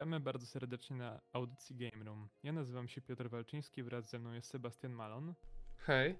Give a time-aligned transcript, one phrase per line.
[0.00, 2.28] Witamy bardzo serdecznie na audycji Game Room.
[2.42, 5.34] Ja nazywam się Piotr Walczyński, wraz ze mną jest Sebastian Malon.
[5.76, 6.16] Hej.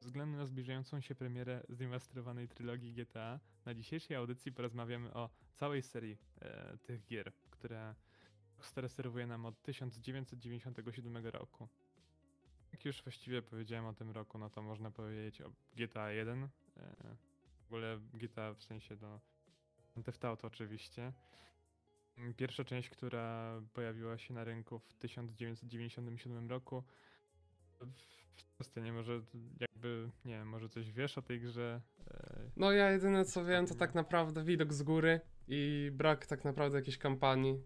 [0.00, 5.82] Ze względu na zbliżającą się premierę zremasterowanej trylogii GTA, na dzisiejszej audycji porozmawiamy o całej
[5.82, 7.94] serii e, tych gier, które
[8.56, 11.68] Rockstar serwuje nam od 1997 roku.
[12.72, 16.48] Jak już właściwie powiedziałem o tym roku, no to można powiedzieć o GTA 1, e,
[17.60, 19.20] w ogóle GTA w sensie do
[19.96, 21.12] no, Theft Auto oczywiście.
[22.36, 26.84] Pierwsza część, która pojawiła się na rynku w 1997 roku.
[28.62, 29.20] W nie może
[29.60, 31.80] jakby, nie wiem, może coś wiesz o tej grze?
[32.56, 36.78] No ja jedyne co wiem to tak naprawdę widok z góry i brak tak naprawdę
[36.78, 37.62] jakiejś kampanii.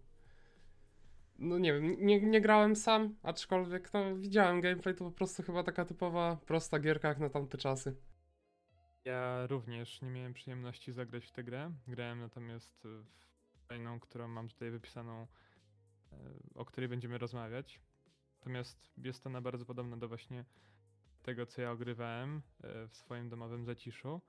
[1.38, 5.62] No nie wiem, nie, nie grałem sam, aczkolwiek no widziałem gameplay, to po prostu chyba
[5.62, 7.96] taka typowa, prosta gierka jak na tamte czasy.
[9.04, 11.72] Ja również nie miałem przyjemności zagrać w tę grę.
[11.88, 13.31] Grałem natomiast w
[13.72, 15.26] kolejną, którą mam tutaj wypisaną,
[16.12, 16.16] e,
[16.54, 17.80] o której będziemy rozmawiać.
[18.38, 20.44] Natomiast jest ona bardzo podobna do właśnie
[21.22, 24.20] tego, co ja ogrywałem e, w swoim domowym zaciszu.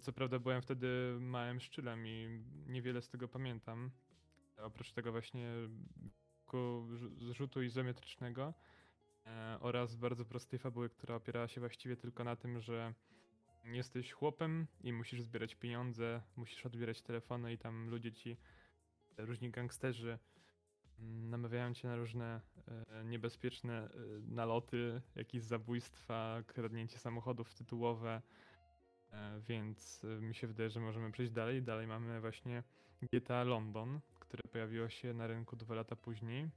[0.00, 3.90] Co prawda byłem wtedy małym szczylem i niewiele z tego pamiętam.
[4.56, 5.48] Oprócz tego właśnie
[7.20, 8.54] zrzutu izometrycznego
[9.26, 12.94] e, oraz bardzo prostej fabuły, która opierała się właściwie tylko na tym, że
[13.64, 18.36] jesteś chłopem i musisz zbierać pieniądze, musisz odbierać telefony i tam ludzie ci,
[19.18, 20.18] różni gangsterzy
[20.98, 23.88] mm, namawiają cię na różne e, niebezpieczne e,
[24.28, 28.22] naloty, jakieś zabójstwa, kradnięcie samochodów tytułowe,
[29.10, 31.62] e, więc mi się wydaje, że możemy przejść dalej.
[31.62, 32.62] Dalej mamy właśnie
[33.12, 36.50] GTA London, które pojawiło się na rynku dwa lata później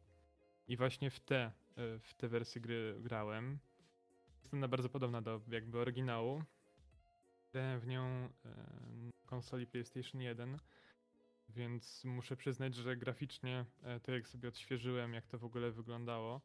[0.67, 1.52] i właśnie w te,
[2.00, 3.59] w te wersje gry grałem.
[4.42, 6.44] Jest ona bardzo podobna do jakby oryginału,
[7.56, 10.58] Grałem w nią na konsoli PlayStation 1,
[11.50, 16.42] więc muszę przyznać, że graficznie e, to jak sobie odświeżyłem, jak to w ogóle wyglądało,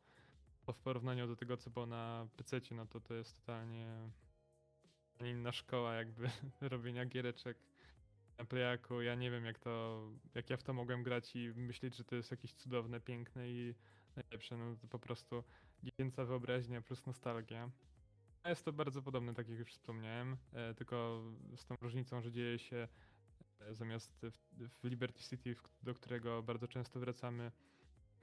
[0.67, 4.11] to w porównaniu do tego, co było na PC, no to to jest totalnie
[5.21, 7.59] inna szkoła jakby robienia giereczek
[8.39, 9.03] na playaku.
[9.03, 10.03] Ja nie wiem jak to,
[10.35, 13.75] jak ja w to mogłem grać i myśleć, że to jest jakieś cudowne, piękne i
[14.17, 14.57] najlepsze.
[14.57, 15.45] No to po prostu
[15.83, 17.71] dziecięca wyobraźnia plus nostalgia.
[18.45, 21.23] Jest to bardzo podobne, tak jak już wspomniałem, e, tylko
[21.57, 22.89] z tą różnicą, że dzieje się
[23.61, 24.39] e, zamiast w,
[24.81, 27.53] w Liberty City, do którego bardzo często wracamy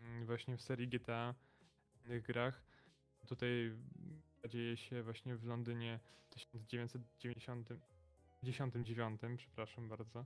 [0.01, 1.33] mm, właśnie w serii GTA,
[1.95, 2.63] w innych grach.
[3.27, 3.71] Tutaj
[4.49, 10.25] dzieje się właśnie w Londynie w 1999, przepraszam bardzo.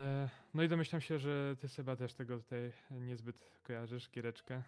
[0.00, 4.62] E, no i domyślam się, że ty Seba też tego tutaj niezbyt kojarzysz, giereczkę.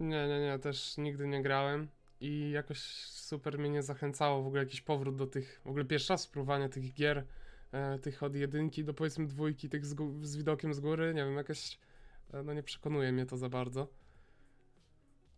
[0.00, 1.88] Nie, nie, nie, też nigdy nie grałem
[2.20, 6.12] i jakoś super mnie nie zachęcało w ogóle jakiś powrót do tych, w ogóle pierwszy
[6.12, 7.24] raz spróbowania tych gier,
[7.72, 11.36] e, tych od jedynki do powiedzmy dwójki, tych z, z, widokiem z góry, nie wiem,
[11.36, 11.78] jakoś
[12.32, 13.88] e, no nie przekonuje mnie to za bardzo.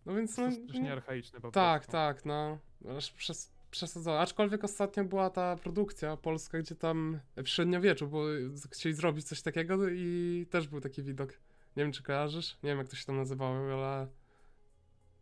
[0.06, 0.44] No więc no...
[0.44, 1.92] To jest strasznie archaiczne po Tak, prostu.
[1.92, 2.58] tak, no.
[2.96, 4.18] Aż przez, przesadzone.
[4.18, 8.24] Aczkolwiek ostatnio była ta produkcja polska, gdzie tam w średniowieczu bo
[8.70, 11.32] chcieli zrobić coś takiego i też był taki widok.
[11.76, 12.58] Nie wiem, czy kojarzysz?
[12.62, 14.06] Nie wiem, jak to się tam nazywało, ale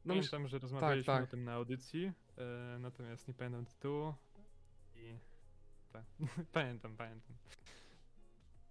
[0.08, 1.24] no Pamiętam, że rozmawialiśmy tak, tak.
[1.24, 4.14] o tym na audycji, e, natomiast nie pamiętam tytułu
[4.94, 5.18] i
[5.92, 6.04] tak,
[6.52, 7.36] pamiętam, pamiętam.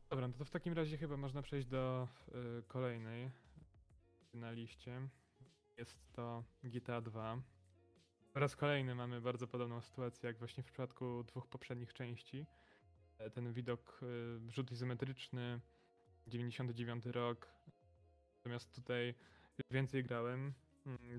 [0.09, 3.31] Dobra, no to w takim razie chyba można przejść do e, kolejnej
[4.34, 5.02] na liście.
[5.78, 7.42] Jest to GTA 2.
[8.34, 12.46] Po raz kolejny mamy bardzo podobną sytuację jak właśnie w przypadku dwóch poprzednich części.
[13.18, 14.02] E, ten widok,
[14.47, 15.59] e, rzut izometryczny,
[16.28, 17.47] 99 rok.
[18.36, 19.14] Natomiast tutaj
[19.72, 20.53] więcej grałem,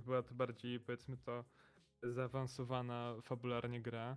[0.05, 1.45] była to bardziej, powiedzmy to,
[2.03, 4.17] zaawansowana fabularnie gra.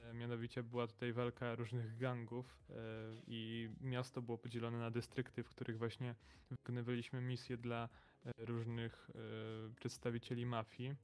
[0.00, 2.74] E, mianowicie była tutaj walka różnych gangów e,
[3.26, 6.14] i miasto było podzielone na dystrykty, w których właśnie
[6.50, 7.88] wykonywaliśmy misje dla
[8.24, 9.10] e, różnych
[9.76, 10.94] przedstawicieli mafii.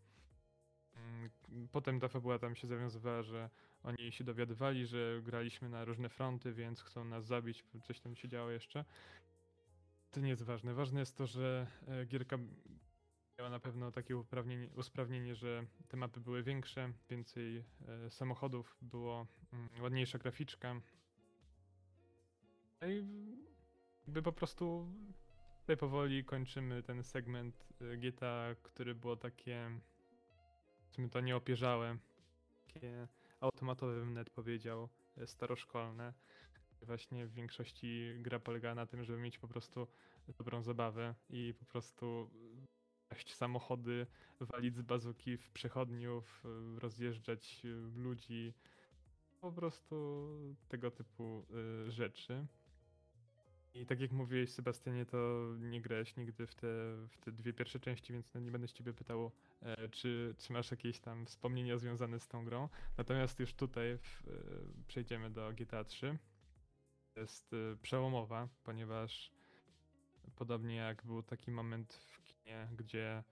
[0.97, 1.31] Mm,
[1.73, 3.50] potem ta fabuła tam się zawiązywała, że
[3.83, 8.28] oni się dowiadywali, że graliśmy na różne fronty, więc chcą nas zabić, coś tam się
[8.28, 8.84] działo jeszcze.
[10.11, 10.75] To nie jest ważne.
[10.75, 11.67] Ważne jest to, że
[12.06, 12.38] gierka
[13.38, 14.16] miała na pewno takie
[14.76, 20.81] usprawnienie, że te mapy były większe, więcej e, samochodów, było mm, ładniejsza graficzka.
[22.81, 23.06] No i
[24.06, 24.92] by po prostu
[25.60, 29.81] tutaj powoli kończymy ten segment e, GTA, który było takie,
[30.98, 31.98] my to nieopierzałe,
[32.66, 33.08] takie
[33.40, 36.12] automatowe bym net powiedział, e, staroszkolne.
[36.82, 39.86] Właśnie w większości gra polegała na tym, żeby mieć po prostu
[40.38, 42.31] dobrą zabawę i po prostu
[43.22, 44.06] samochody,
[44.40, 46.44] walić z bazuki w przechodniów,
[46.78, 48.55] rozjeżdżać y, ludzi,
[49.40, 50.26] po prostu
[50.69, 51.46] tego typu
[51.87, 52.46] y, rzeczy.
[53.75, 56.66] I tak jak mówiłeś, Sebastianie, to nie grałeś nigdy w te,
[57.08, 59.31] w te dwie pierwsze części, więc no nie będę ciebie pytał,
[59.62, 62.69] e, czy, czy masz jakieś tam wspomnienia związane z tą grą.
[62.99, 64.31] Natomiast już tutaj w, e,
[64.87, 66.19] przejdziemy do GTA 3.
[67.17, 69.32] Jest e, przełomowa, ponieważ
[70.37, 72.24] podobnie jak był taki moment w
[72.76, 73.23] gdzie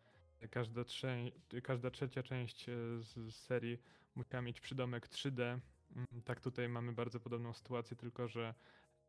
[0.50, 1.32] każda, trze-
[1.62, 3.78] każda trzecia część e, z, serii
[4.14, 8.54] musiała mieć przydomek 3D, mm, tak tutaj mamy bardzo podobną sytuację, tylko że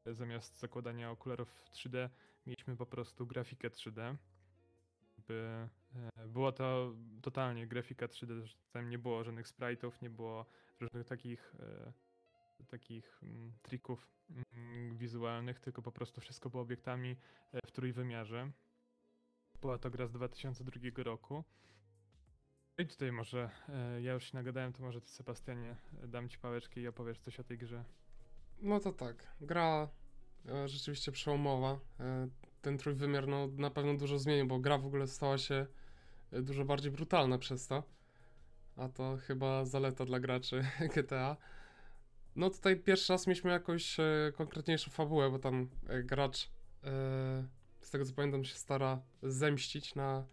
[0.05, 2.09] zamiast zakładania okularów 3D
[2.45, 4.15] mieliśmy po prostu grafikę 3D.
[5.27, 5.69] By,
[6.17, 10.45] e, było to totalnie grafika 3D, że tam nie było żadnych sprite'ów, nie było
[10.79, 11.93] różnych takich e,
[12.67, 17.17] takich mm, trików mm, wizualnych, tylko po prostu wszystko było obiektami
[17.53, 18.51] e, w trójwymiarze.
[19.63, 21.43] Była to gra z 2002 roku.
[22.77, 25.75] I tutaj może, e, ja już się nagadałem, to może ty Sebastianie
[26.07, 27.83] dam ci pałeczkę i opowiesz coś o tej grze.
[28.61, 29.89] No to tak, gra
[30.45, 31.79] e, rzeczywiście przełomowa.
[31.99, 32.27] E,
[32.61, 35.65] ten trójwymiar no, na pewno dużo zmienił, bo gra w ogóle stała się
[36.31, 37.83] dużo bardziej brutalna przez to.
[38.75, 40.65] A to chyba zaleta dla graczy
[40.95, 41.37] GTA.
[42.35, 43.97] No tutaj pierwszy raz mieliśmy jakąś
[44.35, 45.69] konkretniejszą fabułę, bo tam
[46.03, 46.49] gracz,
[47.83, 50.25] z tego co pamiętam, się stara zemścić na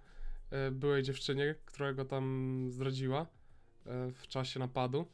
[0.51, 3.27] e, byłej dziewczynie, która go tam zdradziła e,
[4.13, 5.07] w czasie napadu.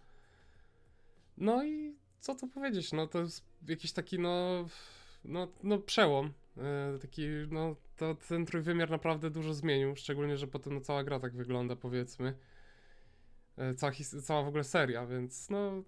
[1.38, 4.66] No i co tu powiedzieć, no to jest jakiś taki no,
[5.24, 10.74] no, no przełom, e, taki no to ten trójwymiar naprawdę dużo zmienił, szczególnie, że potem
[10.74, 12.34] no, cała gra tak wygląda powiedzmy,
[13.76, 13.92] cała,
[14.22, 15.82] cała w ogóle seria, więc no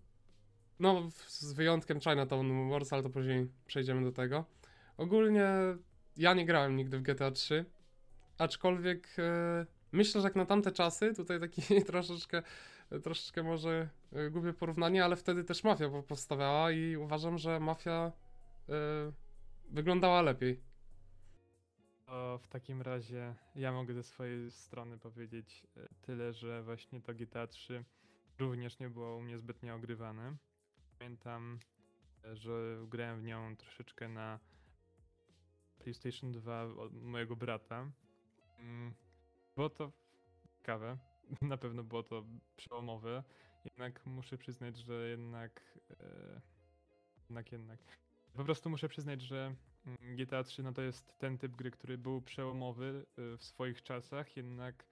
[0.80, 4.44] no z wyjątkiem Chinatown Wars, ale to później przejdziemy do tego.
[4.96, 5.48] Ogólnie
[6.18, 7.64] ja nie grałem nigdy w GTA 3,
[8.38, 11.62] aczkolwiek e, myślę, że jak na tamte czasy, tutaj taki
[11.92, 12.42] troszeczkę
[13.02, 18.12] troszeczkę może e, głupie porównanie, ale wtedy też mafia po- powstawała i uważam, że mafia
[18.68, 18.72] e,
[19.70, 20.60] wyglądała lepiej.
[22.06, 27.14] To w takim razie ja mogę ze swojej strony powiedzieć e, tyle, że właśnie to
[27.14, 27.84] GTA 3
[28.38, 30.36] również nie było u mnie zbytnio ogrywane.
[30.98, 31.58] Pamiętam,
[32.24, 34.38] e, że grałem w nią troszeczkę na
[35.78, 37.90] PlayStation 2 od mojego brata.
[38.58, 38.94] Mm,
[39.56, 39.92] Było to
[40.52, 40.98] ciekawe,
[41.42, 42.24] na pewno było to
[42.56, 43.24] przełomowe,
[43.64, 46.40] jednak muszę przyznać, że jednak, e,
[47.20, 47.80] jednak, jednak.
[48.32, 49.54] Po prostu muszę przyznać, że
[49.88, 53.82] Mm, GTA 3 no to jest ten typ gry, który był przełomowy y, w swoich
[53.82, 54.86] czasach, jednak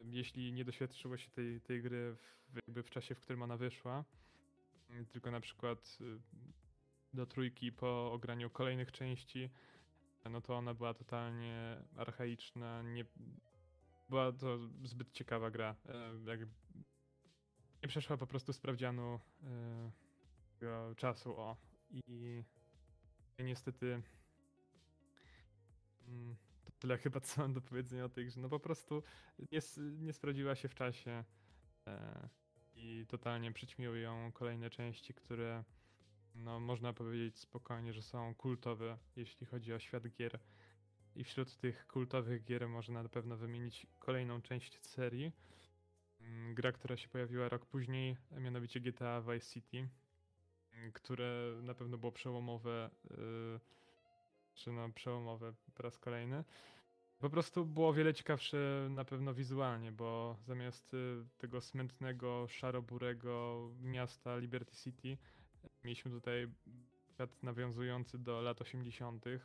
[0.00, 2.16] jeśli nie doświadczyło się tej, tej gry
[2.48, 4.04] w, jakby w czasie, w którym ona wyszła,
[4.90, 5.98] mm, tylko na przykład
[7.14, 9.50] do trójki po ograniu kolejnych części,
[10.30, 13.04] no to ona była totalnie archaiczna, nie
[14.08, 15.76] była to zbyt ciekawa gra.
[15.88, 16.40] e, Jak
[17.82, 19.20] nie przeszła po prostu sprawdzianu
[20.58, 21.56] tego czasu, o.
[21.90, 22.42] I
[23.38, 24.02] niestety
[26.08, 28.40] Mm, To tyle chyba, co mam do powiedzenia o tej grze.
[28.40, 29.02] No po prostu
[29.38, 29.58] nie,
[29.98, 31.24] nie sprawdziła się w czasie
[31.86, 32.28] e,
[32.74, 35.64] i totalnie przyćmiły ją kolejne części, które
[36.34, 40.38] no można powiedzieć spokojnie, że są kultowe, jeśli chodzi o świat gier.
[41.16, 45.32] I wśród tych kultowych gier można na pewno wymienić kolejną część serii.
[46.20, 49.88] Mm, Gra, która się pojawiła rok później, a mianowicie GTA Vice City,
[50.72, 53.60] mm, które na pewno było przełomowe y,
[54.54, 56.44] czy no przełomowe po raz kolejny.
[57.18, 64.36] Po prostu było wiele ciekawsze na pewno wizualnie, bo zamiast y, tego smętnego, szaroburego miasta
[64.36, 65.18] Liberty City
[65.84, 66.48] mieliśmy tutaj
[67.14, 69.26] świat nawiązujący do lat 80.
[69.26, 69.38] E,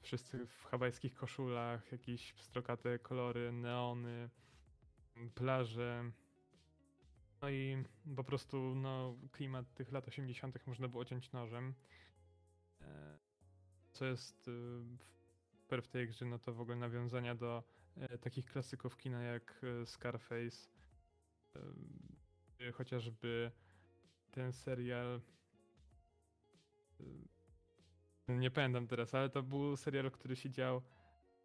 [0.00, 4.30] Wszyscy w hawajskich koszulach, jakieś pstrokate kolory, neony,
[5.34, 6.10] plaże.
[7.42, 7.84] No i
[8.16, 10.66] po prostu no, klimat tych lat 80.
[10.66, 11.74] można było ciąć nożem.
[12.80, 13.18] E,
[13.92, 14.52] co jest y,
[15.52, 17.62] super w tej grze, no to w ogóle nawiązania do
[17.96, 20.68] e, takich klasyków kina jak Scarface,
[22.72, 23.50] chociażby
[24.30, 25.20] ten serial.
[28.28, 30.82] e, Nie pamiętam teraz, ale to był serial, który się dział.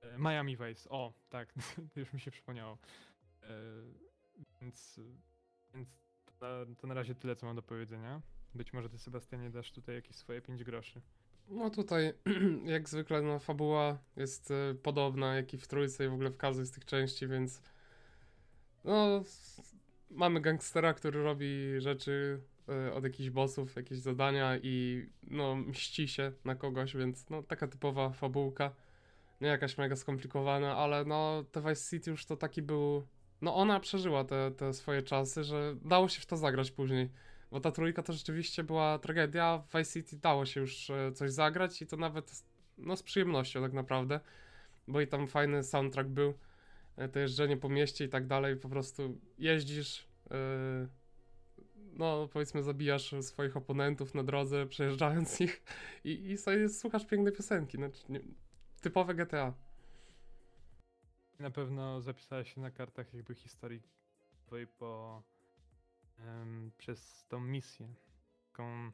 [0.01, 0.89] e, Miami Vice.
[0.89, 1.53] O, tak,
[1.95, 2.77] już mi się przypomniało.
[3.43, 3.47] E,
[4.61, 4.99] Więc,
[5.73, 5.89] więc
[6.39, 8.21] to, na, to na razie tyle, co mam do powiedzenia.
[8.55, 11.01] Być może ty, Sebastianie, dasz tutaj jakieś swoje 5 groszy.
[11.49, 12.13] No tutaj,
[12.65, 16.37] jak zwykle, no, fabuła jest e, podobna, jak i w trójce i w ogóle w
[16.37, 17.61] każdej z tych części, więc
[18.83, 19.23] no,
[20.09, 22.41] mamy gangstera, który robi rzeczy
[22.93, 28.09] od jakichś bossów, jakieś zadania i no, mści się na kogoś, więc no, taka typowa
[28.09, 28.71] fabułka,
[29.41, 33.07] nie jakaś mega skomplikowana, ale no, te Vice City już to taki był,
[33.41, 37.09] no ona przeżyła te, te swoje czasy, że dało się w to zagrać później.
[37.51, 39.57] Bo ta trójka to rzeczywiście była tragedia.
[39.57, 42.43] W Vice City dało się już e, coś zagrać i to nawet
[42.77, 44.19] no, z przyjemnością tak naprawdę.
[44.87, 46.33] Bo i tam fajny soundtrack był.
[46.97, 48.55] e, To jeżdżenie po mieście i tak dalej.
[48.55, 50.07] Po prostu jeździsz.
[50.31, 51.02] e,
[51.97, 55.63] No, powiedzmy, zabijasz swoich oponentów na drodze, przejeżdżając ich
[56.03, 57.77] i, i sobie słuchasz pięknej piosenki.
[57.77, 58.19] Znaczy, nie,
[58.81, 59.53] typowe GTA.
[61.39, 63.81] Na pewno zapisałeś się na kartach jakby historii
[64.41, 65.23] twojej po
[66.19, 67.93] em, przez tą misję.
[68.51, 68.91] Taką,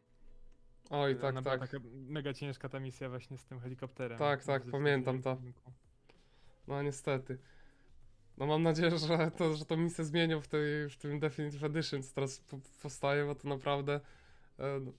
[0.90, 1.60] Oj, tak, ona tak.
[1.60, 4.20] taka mega ciężka ta misja właśnie z tym helikopterem.
[4.20, 5.38] Tak, tak, pamiętam to.
[6.68, 7.38] No niestety.
[8.40, 12.04] No mam nadzieję, że to, że to misję zmienią w, tej, w tym Definitive Edition,
[12.04, 14.00] co teraz po- powstaje, bo to naprawdę...
[14.60, 14.94] E, no.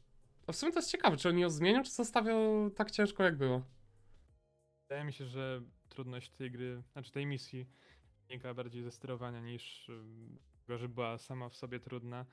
[0.47, 3.37] A w sumie to jest ciekawe, czy oni ją zmienią, czy zostawią tak ciężko, jak
[3.37, 3.63] było?
[4.89, 7.67] Wydaje mi się, że trudność tej gry, znaczy tej misji
[8.29, 12.27] wynika bardziej ze sterowania niż ym, tego, że była sama w sobie trudna.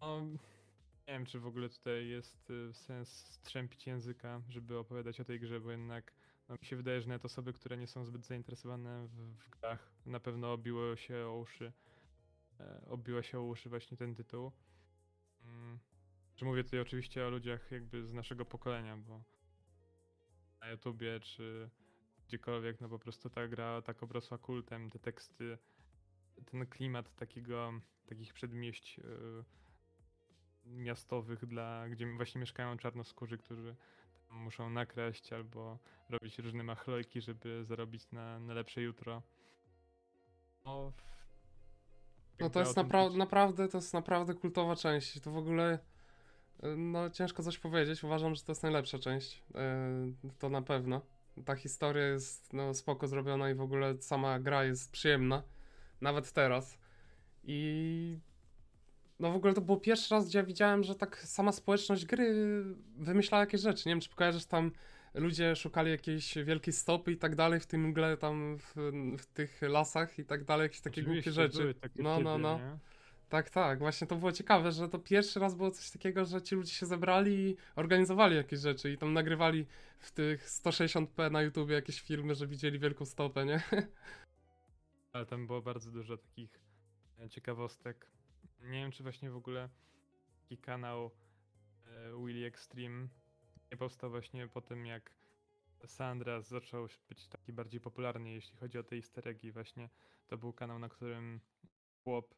[0.00, 5.24] No, nie wiem, czy w ogóle tutaj jest y, sens strzępić języka, żeby opowiadać o
[5.24, 6.12] tej grze, bo jednak
[6.48, 9.90] no, mi się wydaje, że nawet osoby, które nie są zbyt zainteresowane w, w grach,
[10.06, 11.72] na pewno obiło się o uszy,
[12.60, 14.52] e, obiło się o uszy właśnie ten tytuł.
[15.44, 15.78] Mm,
[16.36, 19.22] że mówię tutaj oczywiście o ludziach jakby z naszego pokolenia, bo
[20.60, 21.70] na YouTubie czy
[22.28, 25.58] gdziekolwiek, no po prostu ta gra tak obrosła kultem, te teksty,
[26.44, 27.72] ten klimat takiego,
[28.06, 29.02] takich przedmieść y,
[30.64, 33.76] miastowych, dla, gdzie właśnie mieszkają czarnoskórzy, którzy
[34.30, 39.22] muszą nakraść albo robić różne machlojki, żeby zarobić na, na lepsze jutro.
[40.64, 40.92] No,
[42.40, 45.20] No to jest napra- naprawdę, to jest naprawdę kultowa część.
[45.20, 45.78] To w ogóle,
[46.64, 48.04] y, no ciężko coś powiedzieć.
[48.04, 49.42] Uważam, że to jest najlepsza część.
[50.24, 51.00] y, To na pewno.
[51.44, 55.42] Ta historia jest no, spoko zrobiona i w ogóle sama gra jest przyjemna.
[56.00, 56.78] Nawet teraz.
[57.44, 58.18] I
[59.20, 62.34] no w ogóle to było pierwszy raz, gdzie ja widziałem, że tak sama społeczność gry
[62.96, 63.88] wymyślała jakieś rzeczy.
[63.88, 64.72] Nie wiem, czy kojarzysz tam
[65.14, 68.74] ludzie szukali jakiejś wielkiej stopy i tak dalej w tym mgle tam w,
[69.18, 71.58] w tych lasach i tak dalej, jakieś takie głupie Oczywiście, rzeczy.
[71.58, 72.58] były takie No, no, no.
[72.58, 72.78] nie?
[73.28, 73.78] Tak, tak.
[73.78, 76.86] Właśnie to było ciekawe, że to pierwszy raz było coś takiego, że ci ludzie się
[76.86, 79.66] zebrali i organizowali jakieś rzeczy i tam nagrywali
[79.98, 83.62] w tych 160p na YouTubie jakieś filmy, że widzieli wielką stopę, nie?
[85.12, 86.60] Ale tam było bardzo dużo takich
[87.30, 88.17] ciekawostek.
[88.60, 89.68] Nie wiem, czy właśnie w ogóle
[90.40, 91.10] taki kanał
[91.86, 93.08] e, Willy Extreme
[93.70, 95.18] nie powstał właśnie po tym, jak
[95.86, 99.52] Sandras zaczął być taki bardziej popularny, jeśli chodzi o te easter eggi.
[99.52, 99.90] Właśnie
[100.26, 101.40] to był kanał, na którym
[102.04, 102.34] chłop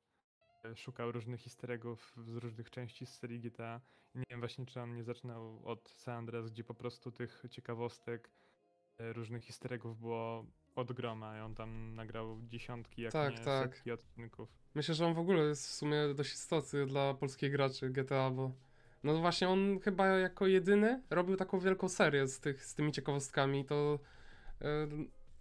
[0.65, 3.81] e, szukał różnych easter eggów z różnych części z serii GTA.
[4.15, 8.31] Nie wiem właśnie, czy on nie zaczynał od Sandras, gdzie po prostu tych ciekawostek,
[8.99, 10.47] e, różnych easter eggów było
[10.77, 13.75] od groma i on tam nagrał dziesiątki, jak Tak, nie tak.
[13.75, 14.49] setki odcinków.
[14.75, 18.53] Myślę, że on w ogóle jest w sumie dość istotny dla polskich graczy GTA, bo
[19.05, 23.65] no właśnie on chyba jako jedyny robił taką wielką serię z, tych, z tymi ciekawostkami,
[23.65, 23.99] to
[24.62, 24.89] e,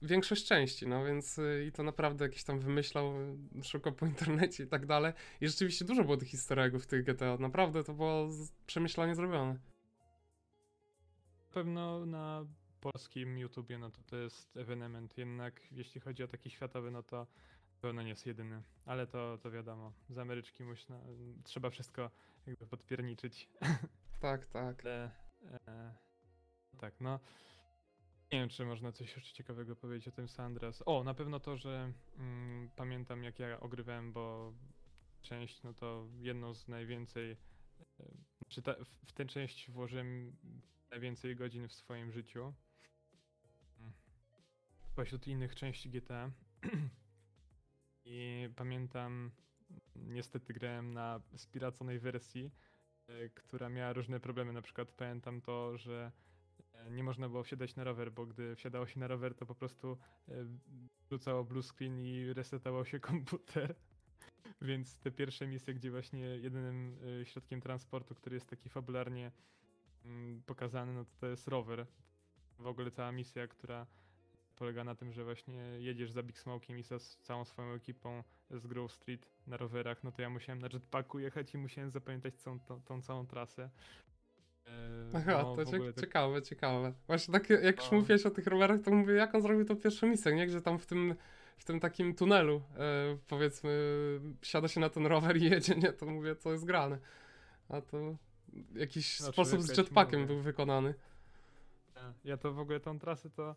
[0.02, 4.64] większość części, no więc e, i to naprawdę jakiś tam wymyślał, e, szukał po internecie
[4.64, 5.14] i tak dalej.
[5.42, 8.30] I rzeczywiście dużo było tych eggów w tych GTA, naprawdę to było
[8.66, 9.54] przemyślanie zrobione.
[11.48, 12.46] Na pewno na
[12.82, 17.28] polskim YouTubie, no to to jest ewenement, jednak jeśli chodzi o taki światowy, no to
[17.80, 20.86] pewno nie jest jedyny, ale to, to wiadomo, z Ameryczki musi,
[21.44, 22.12] trzeba wszystko
[22.48, 23.50] jakby podpierniczyć.
[24.20, 24.86] Tak, tak.
[24.86, 25.12] Ale
[25.68, 25.96] e,
[26.78, 27.20] tak, no.
[28.32, 30.84] Nie wiem, czy można coś jeszcze ciekawego powiedzieć o tym San Andreas.
[30.86, 34.54] O, na pewno to, że mm, pamiętam jak ja ogrywałem, bo
[35.22, 37.38] część, no to jedną z najwięcej, e,
[38.48, 40.36] czy ta, w, w tę część włożyłem
[40.92, 42.54] najwięcej godzin w swoim życiu.
[45.00, 46.32] Spośród innych części GTA.
[48.06, 49.32] I pamiętam,
[49.96, 52.52] niestety grałem na spiraconej wersji,
[53.08, 54.54] e, która miała różne problemy.
[54.54, 56.12] Na przykład pamiętam to, że
[56.74, 59.56] e, nie można było wsiadać na rower, bo gdy wsiadało się na rower, to po
[59.56, 60.46] prostu e,
[61.02, 63.76] wrzucało blue screen i resetował się komputer.
[64.62, 69.32] Więc te pierwsze misje, gdzie właśnie jedynym środkiem transportu, który jest taki fabularnie
[70.06, 71.88] mm, pokazany, no to to jest rower.
[72.58, 73.88] W ogóle cała misja, która
[74.60, 78.68] polega na tym, że właśnie jedziesz za Big Smoke'iem i z całą swoją ekipą z
[78.68, 82.60] Grove Street na rowerach, no to ja musiałem na jetpacku jechać i musiałem zapamiętać całą,
[82.60, 83.70] tą, tą całą trasę.
[84.68, 84.72] E,
[85.14, 86.94] Aha, no, to cie- tak- ciekawe, ciekawe.
[87.08, 90.08] Właśnie tak jak już mówiłeś o tych rowerach, to mówię, jak on zrobił tą pierwszą
[90.08, 90.48] misję, nie?
[90.48, 91.16] Gdzie tam w tym,
[91.58, 93.72] w tym takim tunelu, e, powiedzmy,
[94.42, 95.94] wsiada się na ten rower i jedzie, nie?
[95.94, 97.00] To mówię, co jest grane.
[97.70, 98.16] A to
[98.76, 100.34] jakiś No, sposób z jetpackiem mówię.
[100.34, 100.94] był wykonany.
[102.24, 103.56] Ja- to w ogóle tą trasę to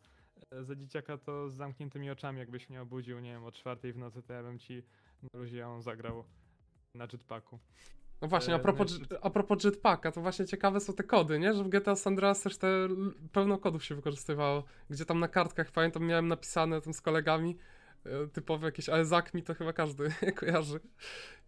[0.61, 4.23] za dzieciaka to z zamkniętymi oczami, jakbyś mnie obudził, nie wiem, o czwartej w nocy,
[4.23, 4.83] to ja bym ci
[5.23, 6.25] na luzie ją zagrał
[6.95, 7.59] na jetpacku.
[8.23, 11.03] No właśnie, a E, propos, no jeszcze- a propos jetpacka, to właśnie ciekawe są te
[11.05, 11.55] kody, nie?
[11.55, 12.89] Że w GTA San Andreas też te
[13.33, 14.65] pełno kodów się wykorzystywało.
[14.91, 17.57] Gdzie tam na kartkach, pamiętam, miałem napisane tam z kolegami,
[18.07, 20.81] e, typowe jakieś, ale zak mi to chyba każdy kojarzy.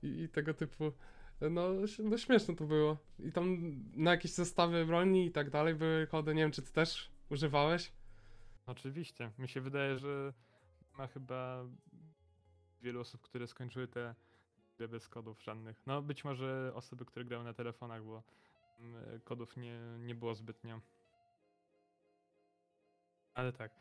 [0.02, 0.92] I, I tego typu.
[1.40, 1.68] e, No,
[2.04, 2.96] no śmieszne to było.
[3.18, 3.58] I tam
[3.96, 6.34] na jakieś zestawy broni i tak dalej były kody.
[6.34, 7.92] Nie wiem, czy ty też używałeś?
[8.66, 9.30] Oczywiście.
[9.38, 10.32] Mi się wydaje, że
[10.92, 11.64] ma chyba
[12.82, 14.14] wielu osób, które skończyły te
[14.76, 15.86] gry bez kodów żadnych.
[15.86, 18.22] No być może osoby, które grały na telefonach, bo
[18.80, 20.80] mm, kodów nie, nie było zbytnio.
[23.34, 23.72] Ale tak.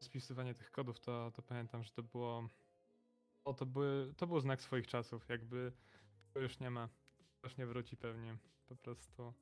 [0.00, 2.48] Spisywanie tych kodów to, to pamiętam, że to było.
[3.44, 5.28] O, to, były, to był znak swoich czasów.
[5.28, 5.72] Jakby
[6.34, 6.88] już nie ma.
[7.42, 8.36] Już nie wróci pewnie.
[8.68, 9.34] Po prostu.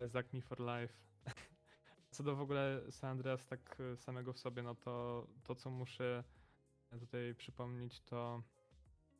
[0.00, 0.94] Zack me for life.
[2.14, 5.70] Co do w ogóle San Andreas tak e, samego w sobie, no to to co
[5.70, 6.24] muszę
[7.00, 8.42] tutaj przypomnieć, to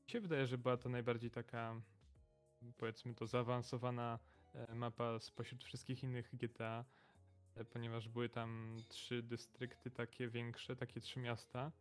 [0.05, 1.81] mi się wydaje, że była to najbardziej taka
[2.77, 4.19] powiedzmy to zaawansowana
[4.55, 6.85] e, mapa spośród wszystkich innych GTA,
[7.55, 11.73] e, ponieważ były tam trzy dystrykty takie większe, takie trzy miasta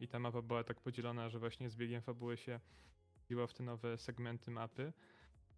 [0.00, 2.60] i ta mapa była tak podzielona, że właśnie z biegiem fabuły się
[3.10, 4.92] wchodziło w te nowe segmenty mapy.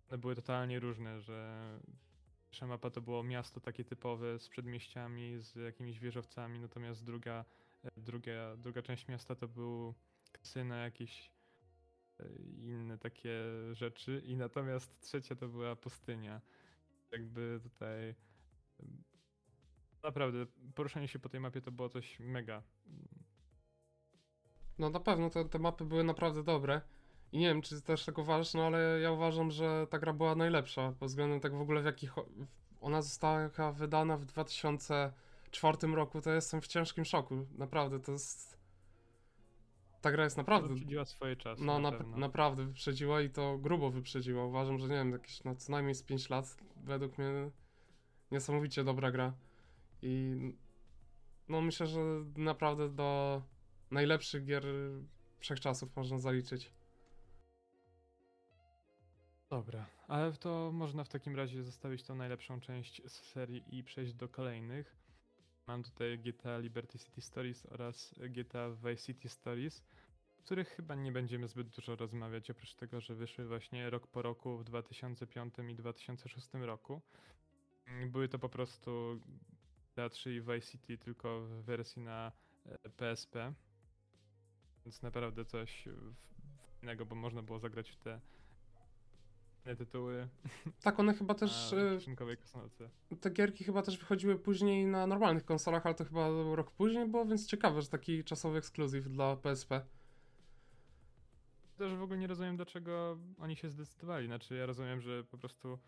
[0.09, 1.81] One były totalnie różne, że
[2.51, 7.45] Pierwsza mapa to było miasto takie typowe z przedmieściami, z jakimiś wieżowcami, natomiast druga,
[7.85, 9.95] e, druga, druga część miasta to był
[10.33, 11.31] kasyno, jakieś
[12.21, 12.25] e,
[12.59, 13.33] inne takie
[13.73, 16.41] rzeczy i natomiast trzecia to była pustynia.
[17.13, 18.15] Jakby tutaj
[20.03, 22.63] naprawdę poruszanie się po tej mapie to było coś mega.
[24.79, 26.81] No na pewno te, te mapy były naprawdę dobre.
[27.33, 30.35] I nie wiem, czy też tak uważasz, no ale ja uważam, że ta gra była
[30.35, 32.15] najlepsza, pod względem tak w ogóle w jakich...
[32.81, 37.47] Ona została wydana w 2004 roku, to jestem w ciężkim szoku.
[37.59, 38.61] Naprawdę, to jest...
[40.01, 40.69] Ta gra jest naprawdę...
[40.69, 41.65] Wyprzedziła swoje czasy.
[41.65, 44.45] No na na, naprawdę wyprzedziła i to grubo wyprzedziła.
[44.45, 47.51] Uważam, że nie wiem, jakieś no, co najmniej z 5 lat, według mnie
[48.31, 49.33] niesamowicie dobra gra.
[50.03, 50.37] I
[51.49, 52.01] no myślę, że
[52.37, 53.43] naprawdę do
[53.91, 54.65] najlepszych gier
[55.39, 56.73] wszechczasów można zaliczyć.
[59.51, 64.15] Dobra, ale to można w takim razie zostawić tą najlepszą część z serii i przejść
[64.15, 64.97] do kolejnych.
[65.67, 69.85] Mam tutaj GTA Liberty City Stories oraz GTA Vice City Stories,
[70.39, 74.23] o których chyba nie będziemy zbyt dużo rozmawiać, oprócz tego, że wyszły właśnie rok po
[74.23, 77.01] roku w 2005 i 2006 roku.
[77.87, 79.21] Mm, Były to po prostu
[79.85, 82.33] GTA 3 i Vice City tylko w wersji na
[82.67, 83.55] e, PSP,
[84.85, 85.89] więc naprawdę coś
[86.83, 88.21] innego, bo można było zagrać w te
[89.79, 90.29] tytuły
[90.83, 92.91] Tak, one chyba też, na e, kieszonkowej konsolce.
[93.21, 97.27] te gierki chyba też wychodziły później na normalnych konsolach, ale to chyba rok później było,
[97.27, 99.81] więc ciekawe, że taki czasowy ekskluzyw dla PSP.
[101.77, 104.27] Też w ogóle nie rozumiem, dlaczego oni się zdecydowali.
[104.27, 105.79] Znaczy, ja rozumiem, że po prostu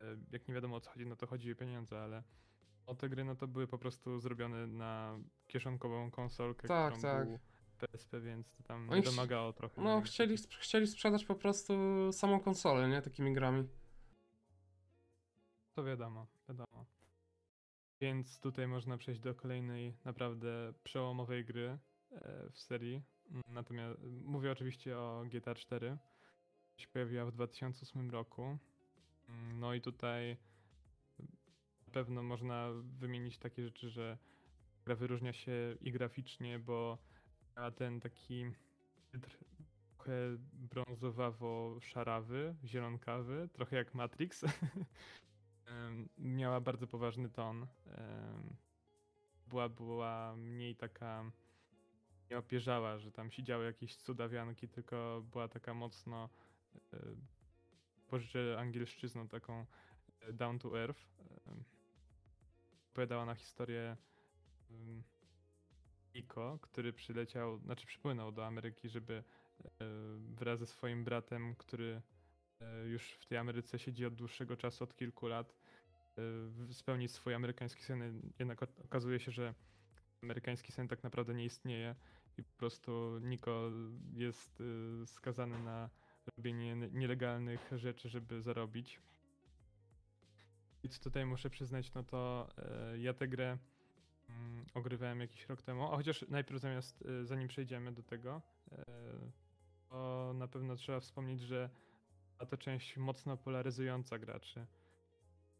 [0.00, 2.22] e, jak nie wiadomo o co chodzi, no to chodzi o pieniądze, ale
[2.86, 7.26] o te gry, no to były po prostu zrobione na kieszonkową konsolkę, Tak, którą tak.
[7.28, 7.38] był
[7.78, 9.82] PSP, więc to tam Oni domagało trochę.
[9.82, 11.72] No, chcieli, takie- chcieli sprzedać po prostu
[12.12, 13.02] samą konsolę, nie?
[13.02, 13.68] Takimi grami.
[15.74, 16.86] To wiadomo, wiadomo.
[18.00, 21.78] Więc tutaj można przejść do kolejnej naprawdę przełomowej gry
[22.10, 23.02] e, w serii.
[23.48, 25.98] Natomiast mówię oczywiście o GTA 4.
[26.76, 28.58] Się pojawiła w 2008 roku.
[29.54, 30.36] No i tutaj
[31.86, 34.18] na pewno można wymienić takie rzeczy, że
[34.84, 36.98] gra wyróżnia się i graficznie, bo
[37.58, 38.44] ma ten taki
[39.20, 40.12] trochę
[40.52, 44.44] brązowawo-szarawy, zielonkawy, trochę jak Matrix.
[46.18, 47.66] Miała bardzo poważny ton.
[49.46, 51.32] Była, była mniej taka
[52.30, 56.28] nie opierzała, że tam się działy jakieś cudawianki, tylko była taka mocno
[56.92, 56.98] e,
[58.08, 59.66] pożyczę angielszczyzną taką
[60.20, 61.08] e, down to earth.
[62.90, 63.96] Opowiadała na historię
[66.18, 69.84] Iko, który przyleciał, znaczy przypłynął do Ameryki, żeby e,
[70.18, 72.02] wraz ze swoim bratem, który
[72.60, 75.54] e, już w tej Ameryce siedzi od dłuższego czasu, od kilku lat,
[76.68, 78.22] e, spełnić swój amerykański sen.
[78.38, 79.54] Jednak okazuje się, że
[80.22, 81.94] amerykański sen tak naprawdę nie istnieje
[82.38, 83.70] i po prostu Niko
[84.14, 84.62] jest
[85.06, 85.90] skazany na
[86.36, 89.00] robienie nie- nielegalnych rzeczy, żeby zarobić.
[90.82, 92.48] I tutaj muszę przyznać, no to
[92.98, 93.58] ja tę grę
[94.28, 98.84] mm, ogrywałem jakiś rok temu, a chociaż najpierw zamiast, y, zanim przejdziemy do tego, e,
[99.88, 101.70] to na pewno trzeba wspomnieć, że
[102.38, 104.66] była to część mocno polaryzująca graczy,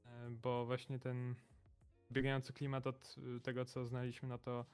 [0.04, 1.34] e, bo właśnie ten
[2.12, 4.66] biegający klimat od tego, co znaliśmy, no to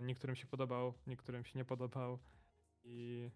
[0.00, 2.18] niektórym się podobał, niektórym się nie podobał.
[2.84, 3.30] I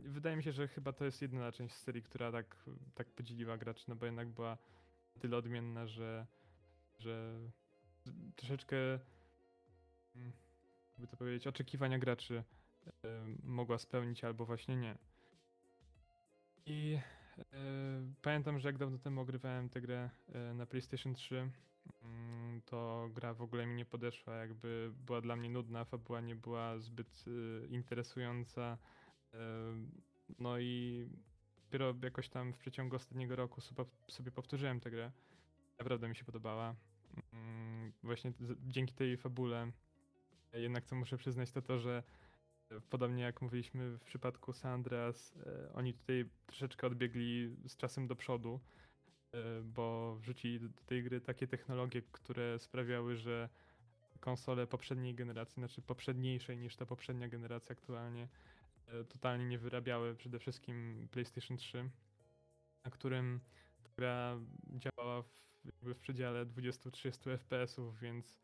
[0.00, 3.84] wydaje mi się, że chyba to jest jedyna część serii, która tak, tak podzieliła graczy,
[3.88, 4.58] no bo jednak była
[5.20, 6.26] tyle odmienna, że,
[6.98, 7.40] że
[8.36, 8.76] troszeczkę
[10.92, 12.44] jakby to powiedzieć, oczekiwania graczy
[13.04, 14.98] e, mogła spełnić albo właśnie nie.
[16.66, 16.98] I
[17.38, 21.50] e, pamiętam, że jak dawno temu ogrywałem tę grę e, na PlayStation 3,
[22.02, 26.36] mm, to gra w ogóle mi nie podeszła, jakby była dla mnie nudna, fabuła nie
[26.36, 28.78] była zbyt y, interesująca.
[30.38, 31.06] no i
[31.64, 33.60] dopiero jakoś tam w przeciągu ostatniego roku
[34.08, 35.12] sobie, powtórzyłem tę grę.
[35.78, 36.74] Naprawdę mi się podobała.
[37.32, 38.32] Mm, Właśnie
[38.66, 39.72] dzięki tej fabule.
[40.52, 42.02] Jednak co muszę przyznać to to, że
[42.70, 48.06] e, podobnie jak mówiliśmy w przypadku San Andreas, e, oni tutaj troszeczkę odbiegli z czasem
[48.06, 48.60] do przodu
[49.32, 53.48] e, bo wrzucili do tej gry takie technologie, które sprawiały, że
[54.20, 58.28] konsole poprzedniej generacji, znaczy poprzedniejszej niż ta poprzednia generacja aktualnie,
[59.08, 60.14] totalnie nie wyrabiały.
[60.14, 61.90] Przede wszystkim PlayStation 3,
[62.84, 63.40] na którym
[63.96, 65.28] gra działała w,
[65.82, 68.38] w przedziale 20-30 FPS-ów, więc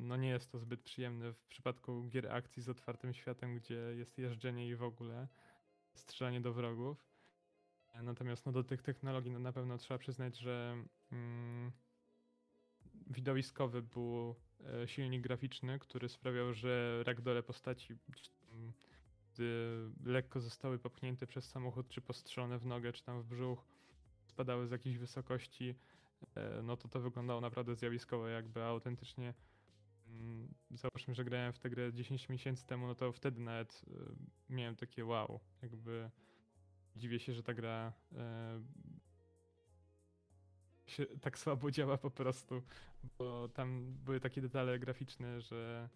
[0.00, 4.18] no nie jest to zbyt przyjemne w przypadku gier akcji z otwartym światem, gdzie jest
[4.18, 5.28] jeżdżenie i w ogóle
[5.94, 7.08] strzelanie do wrogów.
[7.94, 11.72] E, Natomiast no, do tych technologii no, na pewno trzeba przyznać, że mm,
[13.06, 17.96] widowiskowy był e, silnik graficzny, który sprawiał, że ragdole postaci,
[18.50, 18.72] tam,
[19.32, 23.64] gdy lekko zostały popchnięte przez samochód, czy postrzelone w nogę, czy tam w brzuch,
[24.24, 25.74] spadały z jakiejś wysokości,
[26.34, 29.47] e, no to to wyglądało naprawdę zjawiskowo, jakby autentycznie mm,
[30.70, 34.76] załóżmy, że grałem w tę grę 10 miesięcy temu, no to wtedy nawet e, miałem
[34.76, 36.10] takie wow, jakby
[36.96, 38.60] dziwię się, że ta gra e,
[40.86, 42.62] się tak słabo działa po prostu,
[43.18, 45.88] bo tam były takie detale graficzne, że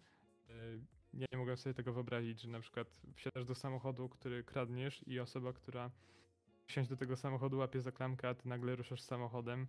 [0.49, 0.53] e,
[1.13, 5.19] ja nie mogłem sobie tego wyobrazić, że na przykład wsiadasz do samochodu, który kradniesz i
[5.19, 5.91] osoba, która
[6.65, 9.67] wsiąść do tego samochodu łapie za klamkę, a ty nagle ruszasz samochodem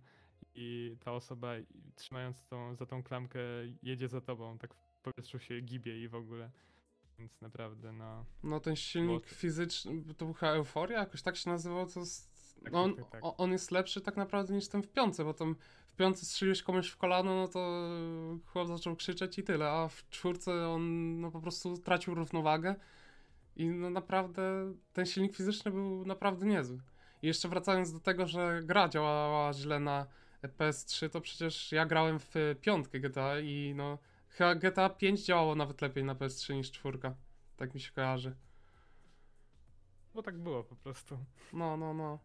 [0.55, 1.51] i ta osoba
[1.95, 3.39] trzymając tą, za tą klamkę
[3.83, 6.51] jedzie za tobą, tak w powietrzu się gibie i w ogóle.
[7.19, 8.25] Więc naprawdę, no.
[8.43, 12.35] No ten silnik fizyczny, to była Euforia, jakoś tak się nazywał, to jest...
[12.63, 13.33] Tak, no on, tak, tak, tak.
[13.37, 15.55] on jest lepszy tak naprawdę niż ten w piące, bo tam
[15.87, 17.89] w piące strzeliłeś komuś w kolano, no to
[18.45, 22.75] chłop zaczął krzyczeć i tyle, a w czwórce on no po prostu tracił równowagę
[23.55, 26.79] i no naprawdę ten silnik fizyczny był naprawdę niezły.
[27.21, 30.07] I jeszcze wracając do tego, że gra działała źle na
[30.43, 33.97] PS3, to przecież ja grałem w piątkę GTA i no
[34.29, 37.15] chyba GTA 5 działało nawet lepiej na PS3 niż czwórka.
[37.57, 38.35] Tak mi się kojarzy.
[40.13, 41.17] Bo tak było po prostu.
[41.53, 42.19] No, no, no.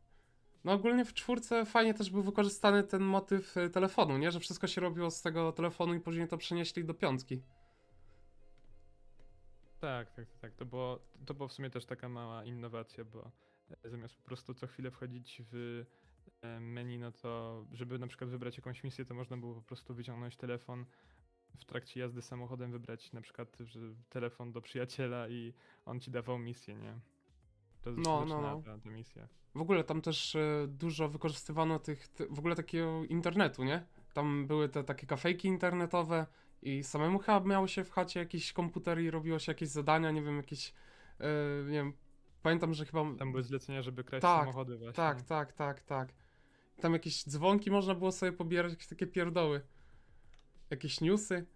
[0.64, 4.30] No ogólnie w czwórce fajnie też był wykorzystany ten motyw y, telefonu, nie?
[4.30, 7.42] Że wszystko się robiło z tego telefonu i później to przenieśli do piątki.
[9.80, 10.54] Tak, tak, tak.
[10.54, 13.30] To było, to było w sumie też taka mała innowacja, bo
[13.84, 16.09] e, zamiast po prostu co chwilę wchodzić w e,
[16.60, 20.36] menu, no to żeby na przykład wybrać jakąś misję, to można było po prostu wyciągnąć
[20.36, 20.86] telefon
[21.58, 23.58] w trakcie jazdy samochodem, wybrać na przykład
[24.08, 25.54] telefon do przyjaciela i
[25.86, 27.00] on ci dawał misję, nie?
[27.82, 29.28] To No, no, no, no, ta misja.
[29.54, 33.86] W ogóle tam też y, dużo wykorzystywano tych, ty, w ogóle takiego internetu, nie?
[34.12, 36.26] Tam były te takie kafejki internetowe
[36.62, 40.22] i samemu chyba miało się w chacie jakiś komputer i robiło się jakieś zadania, nie
[40.22, 41.92] wiem, jakieś, y, nie wiem,
[42.42, 43.14] pamiętam, że chyba...
[43.18, 44.92] Tam były zlecenia, żeby kraść Tak, samochody właśnie.
[44.92, 46.12] Tak, tak, tak, tak.
[46.80, 49.60] tam jakieś dzwonki można było sobie pobierać, jakieś takie pierdoły.
[50.70, 51.46] Jakieś newsy.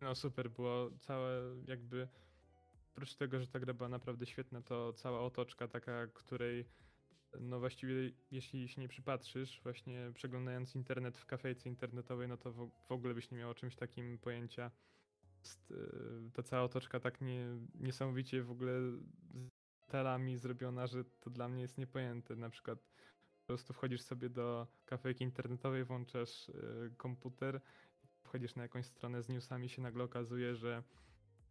[0.00, 2.08] No super, było całe jakby
[2.92, 6.68] oprócz tego, że ta gra była naprawdę świetna, to cała otoczka taka, której
[7.40, 12.70] no właściwie jeśli się nie przypatrzysz, właśnie przeglądając internet w kafejce internetowej, no to w,
[12.88, 14.70] w ogóle byś nie miał o czymś takim pojęcia.
[15.46, 18.72] Jest, y, ta cała otoczka tak nie, niesamowicie w ogóle
[19.38, 22.36] z telami zrobiona, że to dla mnie jest niepojęte.
[22.36, 22.78] Na przykład
[23.40, 27.60] po prostu wchodzisz sobie do kafejki internetowej, włączasz y, komputer,
[28.22, 30.82] wchodzisz na jakąś stronę z newsami, się nagle okazuje, że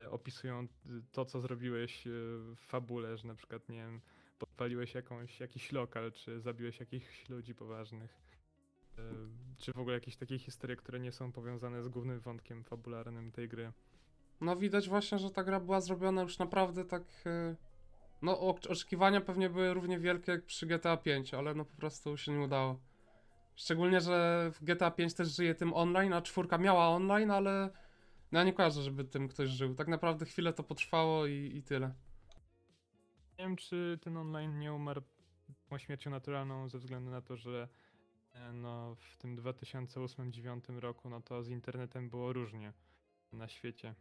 [0.10, 0.68] opisują
[1.12, 2.10] to, co zrobiłeś y,
[2.56, 4.02] w fabule, że na przykład, nie wiem,
[4.38, 8.25] podpaliłeś jakąś, jakiś lokal, czy zabiłeś jakichś ludzi poważnych.
[9.58, 13.50] Czy w ogóle jakieś takie historie, które nie są powiązane z głównym wątkiem fabularnym tej
[13.50, 13.72] gry.
[14.42, 17.04] No widać właśnie, że ta gra była zrobiona już naprawdę tak...
[17.26, 17.56] y,
[18.22, 22.32] No oczekiwania pewnie były równie wielkie jak przy GTA 5, ale no po prostu się
[22.32, 22.80] nie udało.
[23.56, 27.70] Szczególnie, że w GTA 5 też żyje tym online, a czwórka miała online, ale
[28.32, 29.76] no ja nie kojarzę, żeby tym ktoś żył.
[29.76, 31.94] Tak naprawdę chwilę to potrwało i, i tyle.
[33.40, 35.02] Nie wiem, czy ten online nie umarł
[35.70, 37.68] tą śmiercią naturalną ze względu na to, że e,
[38.54, 42.74] no, w tym 2008-2009 roku no to z internetem było różnie
[43.32, 43.96] na świecie.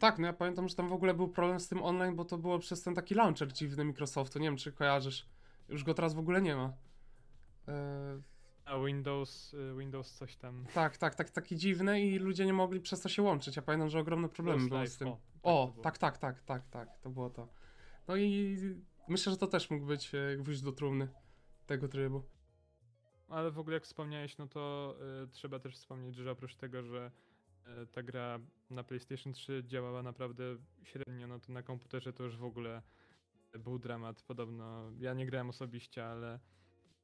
[0.00, 2.38] Tak, no ja pamiętam, że tam w ogóle był problem z tym online, bo to
[2.38, 4.38] było przez ten taki launcher dziwny Microsoftu.
[4.38, 5.26] Nie wiem, czy kojarzysz.
[5.68, 6.72] Już go teraz w ogóle nie ma.
[7.68, 8.22] Eee,
[8.64, 10.66] A Windows, y, Windows coś tam.
[10.74, 13.56] tak, tak, tak, taki dziwny i ludzie nie mogli przez to się łączyć.
[13.56, 15.08] Ja pamiętam, że ogromne problemy były z tym.
[15.08, 17.48] o, tak O, tak, tak, tak, tak, tak, to było to.
[18.08, 18.56] No i
[19.08, 21.08] myślę, że to też mógł być e, gwóźdź do trumny
[21.66, 22.22] tego trybu.
[23.28, 27.10] Ale w ogóle jak wspomniałeś, no to y, trzeba też wspomnieć, że oprócz tego, że
[27.82, 28.38] y, ta gra
[28.70, 30.44] na PlayStation 3 działała naprawdę
[30.82, 32.82] średnio, no to na komputerze to już w ogóle
[33.58, 34.22] był dramat.
[34.22, 36.38] Podobno ja nie grałem osobiście, ale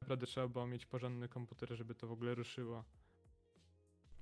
[0.01, 2.85] naprawdę trzeba było mieć porządny komputer, żeby to w ogóle ruszyło.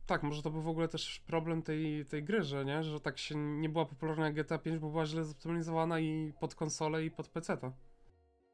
[0.06, 2.82] Tak, może to był w ogóle też problem tej, tej gry, że nie?
[2.82, 6.54] Że tak się nie była popularna jak GTA 5, bo była źle zoptymalizowana i pod
[6.54, 7.72] konsolę i pod PC to.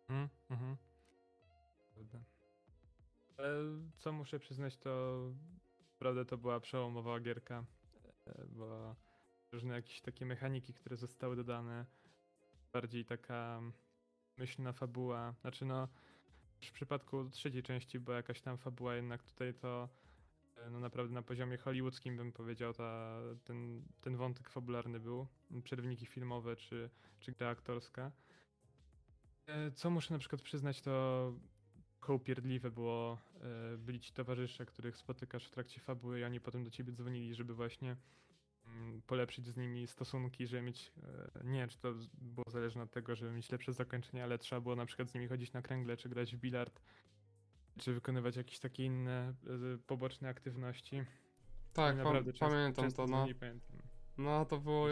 [0.09, 0.77] Mhm, mhm.
[1.95, 2.19] Prawda.
[3.95, 5.21] Co muszę przyznać, to
[5.93, 7.65] naprawdę to była przełomowa gierka,
[8.27, 8.97] e, bo
[9.53, 11.87] różne jakieś takie mechaniki, które zostały dodane,
[12.73, 13.61] bardziej taka
[14.37, 15.89] myślna fabuła, znaczy no
[16.61, 19.89] w przypadku trzeciej części była jakaś tam fabuła, jednak tutaj to
[20.57, 25.27] e, no naprawdę na poziomie hollywoodzkim bym powiedział, ta, ten, ten wątek fabularny był,
[25.65, 28.13] przerwniki filmowe czy, czy gra aktorska.
[29.47, 31.33] E, Co muszę na przykład przyznać, to
[31.99, 33.19] trochę upierdliwe było,
[33.75, 37.35] e, byli ci towarzysze, których spotykasz w trakcie fabuły i oni potem do ciebie dzwonili,
[37.35, 37.97] żeby właśnie
[38.67, 40.93] mm, polepszyć z nimi stosunki, żeby mieć,
[41.39, 44.61] e, nie wiem czy to było zależne od tego, żeby mieć lepsze zakończenie, ale trzeba
[44.61, 46.81] było na przykład z nimi chodzić na kręgle, czy grać w bilard,
[47.79, 49.35] czy wykonywać jakieś takie inne
[49.75, 51.05] e, poboczne aktywności.
[51.75, 53.27] Tak, I pa- naprawdę często- pamiętam często to, no.
[53.41, 53.77] pamiętam.
[54.19, 54.87] No, to było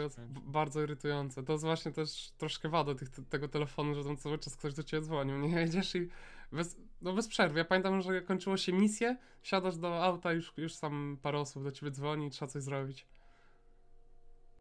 [0.45, 1.43] bardzo irytujące.
[1.43, 4.83] To jest właśnie też troszkę wada tych, tego telefonu, że tam cały czas ktoś do
[4.83, 6.09] ciebie dzwonił, nie jedziesz i
[6.51, 7.59] bez, no bez przerwy.
[7.59, 11.71] Ja pamiętam, że kończyło się misję, wsiadasz do auta już, już tam parę osób do
[11.71, 13.07] ciebie dzwoni trzeba coś zrobić.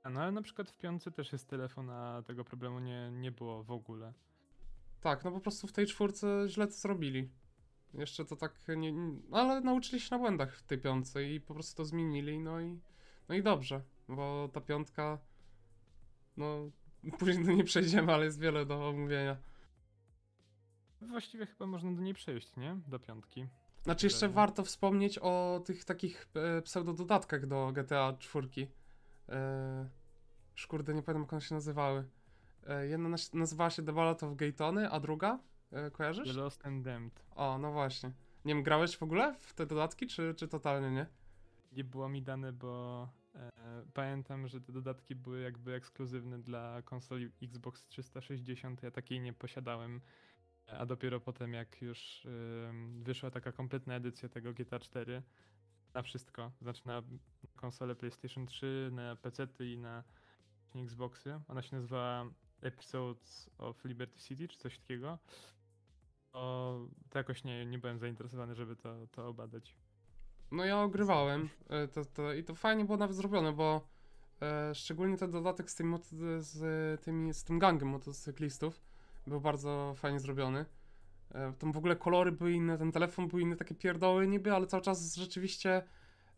[0.03, 3.31] A no ale na przykład w piątce też jest telefon, a tego problemu nie, nie
[3.33, 4.13] było w ogóle.
[5.01, 7.31] Tak, no po prostu w tej czwórce źle to zrobili.
[7.95, 11.55] Jeszcze to tak nie, nie ale nauczyli się na błędach w tej piątce i po
[11.55, 12.81] prostu to zmienili, no i
[13.29, 15.19] no i dobrze, bo ta piątka
[16.37, 16.71] no
[17.19, 19.37] później do niej przejdziemy, ale jest wiele do omówienia.
[21.09, 22.77] Właściwie chyba można do niej przejść, nie?
[22.87, 23.47] Do piątki.
[23.83, 28.49] Znaczy jeszcze warto wspomnieć o tych takich e, pseudododatkach do GTA 4.
[29.29, 29.89] E,
[30.53, 32.05] już kurde, nie pamiętam jak one się nazywały.
[32.67, 35.39] E, jedna nas- nazywała się The Ballad of Gatony, a druga?
[35.73, 36.29] E, kojarzysz?
[36.29, 37.25] The Lost and Damned.
[37.35, 38.13] O, no właśnie.
[38.45, 41.07] Nie wiem, grałeś w ogóle w te dodatki, czy, czy totalnie nie?
[41.73, 43.51] Nie było mi dane, bo e,
[43.95, 48.83] pamiętam, że te dodatki były jakby ekskluzywne dla konsoli Xbox 360.
[48.83, 50.01] Ja takiej nie posiadałem.
[50.67, 52.27] A dopiero potem, jak już
[53.03, 55.23] wyszła taka kompletna edycja tego GTA 4
[55.95, 57.03] na wszystko, znaczy na
[57.57, 60.05] konsolę PlayStation 3, na PC i na
[60.75, 61.41] Xboxy.
[61.49, 62.27] Ona się nazywała
[62.63, 65.19] Episodes of Liberty City, czy coś takiego.
[66.33, 69.77] To, to jakoś nie, nie byłem zainteresowany, żeby to, to obadać.
[70.51, 73.89] No ja ogrywałem e, to, to, i to fajnie było nawet zrobione, bo
[74.43, 75.99] e, szczególnie ten dodatek z tym,
[76.39, 78.81] z, tymi, z tym gangiem motocyklistów
[79.27, 80.65] był bardzo fajnie zrobiony.
[81.35, 84.67] E, tam w ogóle kolory były inne, ten telefon był inny, takie pierdoły niby, ale
[84.67, 85.83] cały czas rzeczywiście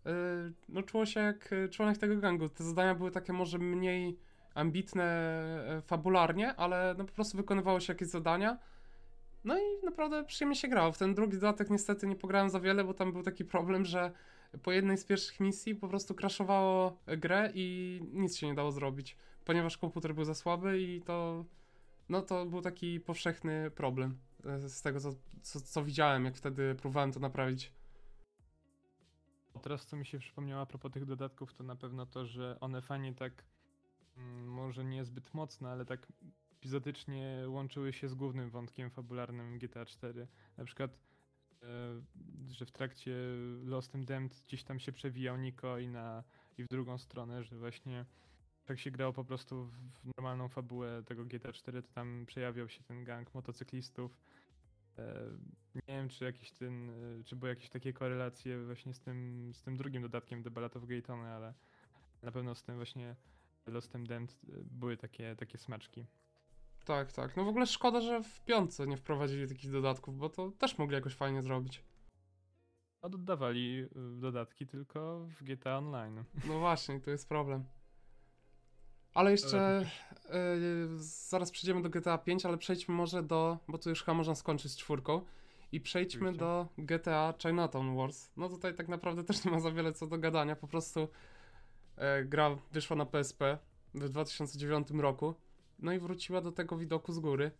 [0.06, 0.12] e,
[0.68, 2.48] no czuło się jak e, członek tego gangu.
[2.48, 4.18] Te zadania były takie może mniej
[4.54, 5.36] ambitne
[5.86, 8.58] fabularnie, ale no po prostu wykonywało się jakieś zadania.
[9.44, 10.92] No i naprawdę przyjemnie się grało.
[10.92, 14.12] W ten drugi dodatek niestety nie pograłem za wiele, bo tam był taki problem, że
[14.62, 19.16] po jednej z pierwszych misji po prostu crashowało grę i nic się nie dało zrobić,
[19.44, 21.44] ponieważ komputer był za słaby i to
[22.08, 26.74] no to był taki powszechny problem e, z tego co, co, co widziałem, jak wtedy
[26.74, 27.72] próbowałem to naprawić.
[29.62, 32.82] Teraz co mi się przypomniało a propos tych dodatków, to na pewno to, że one
[32.82, 33.44] fajnie tak,
[34.16, 36.06] mm, może nie zbyt mocno, ale tak
[36.52, 40.26] epizodycznie łączyły się z głównym wątkiem fabularnym GTA 4.
[40.56, 40.98] Na przykład,
[41.62, 41.66] e,
[42.46, 43.16] że w trakcie
[43.64, 46.24] Lost and Damned gdzieś tam się przewijał Niko i, na,
[46.58, 48.04] i w drugą stronę, że właśnie
[48.66, 52.82] tak się grało po prostu w normalną fabułę tego GTA 4, to tam przejawiał się
[52.82, 54.18] ten gang motocyklistów.
[54.98, 55.30] E,
[55.74, 59.62] Nie wiem, czy jakiś ten, e, czy były jakieś takie korelacje właśnie z tym, z
[59.62, 61.54] tym drugim dodatkiem The Ballad of Gaytony, ale
[62.22, 63.16] na pewno z tym właśnie
[63.66, 66.06] Lost and Damned e, były takie, takie smaczki.
[66.84, 67.36] Tak, tak.
[67.36, 70.94] No w ogóle szkoda, że w piątce nie wprowadzili takich dodatków, bo to też mogli
[70.94, 71.84] jakoś fajnie zrobić.
[73.02, 73.86] A dodawali
[74.20, 76.24] dodatki tylko w GTA Online.
[76.48, 77.64] No właśnie, to jest problem.
[79.16, 79.86] Ale jeszcze
[80.30, 80.56] e,
[81.28, 84.72] zaraz przejdziemy do GTA 5, ale przejdźmy może do, bo tu już chyba można skończyć
[84.72, 85.20] z czwórką
[85.72, 86.38] i przejdźmy Oczywiście.
[86.38, 88.30] do GTA Chinatown Wars.
[88.36, 91.08] No tutaj tak naprawdę też nie ma za wiele co do gadania, po prostu
[91.96, 93.58] e, gra wyszła na PSP
[93.94, 95.34] w 2009 roku,
[95.78, 97.50] no i wróciła do tego widoku z góry.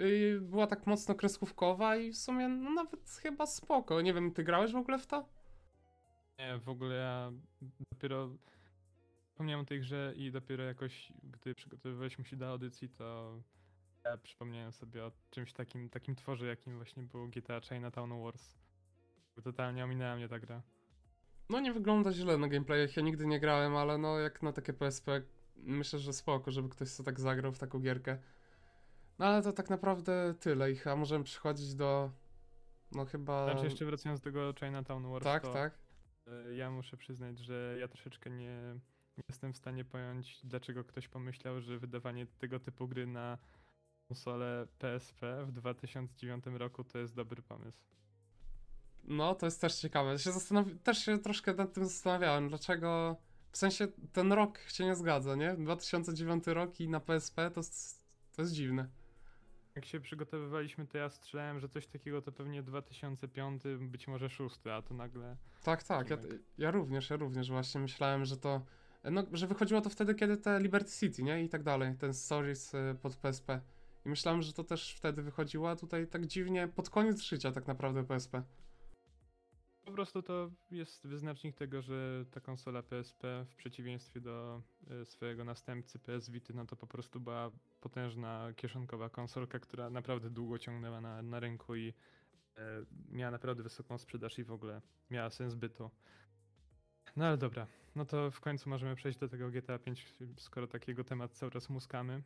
[0.00, 4.00] I była tak mocno kreskówkowa i w sumie no, nawet chyba spoko.
[4.00, 5.28] Nie wiem, ty grałeś w ogóle w to?
[6.38, 7.32] Nie, w ogóle ja
[7.92, 8.30] dopiero
[9.34, 13.38] wspomniałem o tej grze i dopiero jakoś, gdy przygotowywaliśmy się do audycji, to
[14.04, 18.54] ja przypomniałem sobie o czymś takim, takim tworze, jakim właśnie było GTA Chinatown Wars.
[19.44, 20.62] Totalnie ominęła mnie ta gra.
[21.50, 24.72] No nie wygląda źle na gameplayach, ja nigdy nie grałem, ale no jak na takie
[24.72, 25.22] PSP
[25.56, 28.18] myślę, że spoko, żeby ktoś sobie tak zagrał w taką gierkę.
[29.18, 32.10] No ale to tak naprawdę tyle i chyba możemy przechodzić do
[32.92, 33.44] no chyba...
[33.44, 35.78] Znaczy jeszcze wracając do tego Chinatown Wars, tak, tak.
[36.26, 38.80] e, ja muszę przyznać, że ja troszeczkę nie
[39.28, 43.38] jestem w stanie pojąć, dlaczego ktoś pomyślał, że wydawanie tego typu gry na
[44.08, 47.78] konsolę PSP w 2009 roku to jest dobry pomysł.
[49.04, 50.18] No to jest też ciekawe.
[50.18, 53.16] Się zastanowi- też się troszkę nad tym zastanawiałem, dlaczego...
[53.50, 55.54] W sensie ten rok się nie zgadza, nie?
[55.54, 57.60] 2009 rok i na PSP to,
[58.32, 58.88] to jest dziwne.
[59.74, 64.66] Jak się przygotowywaliśmy, to ja strzelałem, że coś takiego to pewnie 2005, być może 6,
[64.66, 65.36] a to nagle.
[65.62, 66.16] Tak, tak, ja,
[66.58, 68.66] ja również, ja również właśnie myślałem, że to,
[69.10, 72.74] no, że wychodziło to wtedy, kiedy te Liberty City, nie, i tak dalej, ten Stories
[72.74, 73.60] y, pod PSP.
[74.06, 77.66] I myślałem, że to też wtedy wychodziło, a tutaj tak dziwnie, pod koniec życia tak
[77.66, 78.42] naprawdę PSP.
[79.84, 85.44] Po prostu to jest wyznacznik tego, że ta konsola PSP w przeciwieństwie do e, swojego
[85.44, 91.00] następcy PS Vita, no to po prostu była potężna kieszonkowa konsolka, która naprawdę długo ciągnęła
[91.00, 91.94] na, na rynku i
[92.56, 95.90] e, miała naprawdę wysoką sprzedaż i w ogóle miała sens bytu.
[97.16, 101.04] No ale dobra, no to w końcu możemy przejść do tego GTA 5, skoro takiego
[101.04, 102.22] temat cały czas muskamy.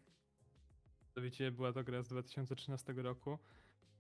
[1.16, 3.38] Mianowicie była to gra z 2013 roku,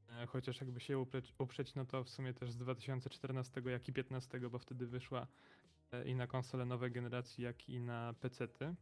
[0.08, 0.98] e, chociaż jakby się
[1.38, 5.26] uprzeć, no to w sumie też z 2014, jak i 2015, bo wtedy wyszła
[5.92, 8.74] e, i na konsole nowej generacji, jak i na PC-ty.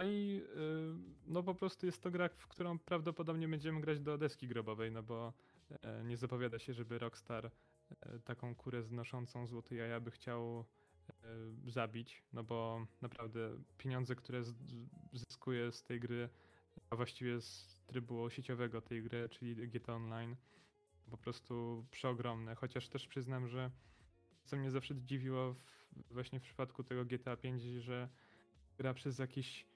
[0.00, 0.94] No i y,
[1.26, 5.02] no po prostu jest to gra, w którą prawdopodobnie będziemy grać do deski grobowej, no
[5.02, 5.32] bo
[5.82, 7.50] e, nie zapowiada się, żeby Rockstar e,
[8.24, 10.64] taką kurę znoszącą złote jaja by chciał
[11.08, 11.14] e,
[11.66, 14.42] zabić, no bo naprawdę pieniądze, które
[15.12, 16.28] zyskuje z tej gry,
[16.90, 20.36] a właściwie z trybu sieciowego tej gry, czyli GTA Online,
[21.10, 22.54] po prostu przeogromne.
[22.54, 23.70] Chociaż też przyznam, że
[24.44, 25.64] co mnie zawsze dziwiło w,
[26.10, 28.08] właśnie w przypadku tego GTA 5, że
[28.78, 29.66] gra przez jakiś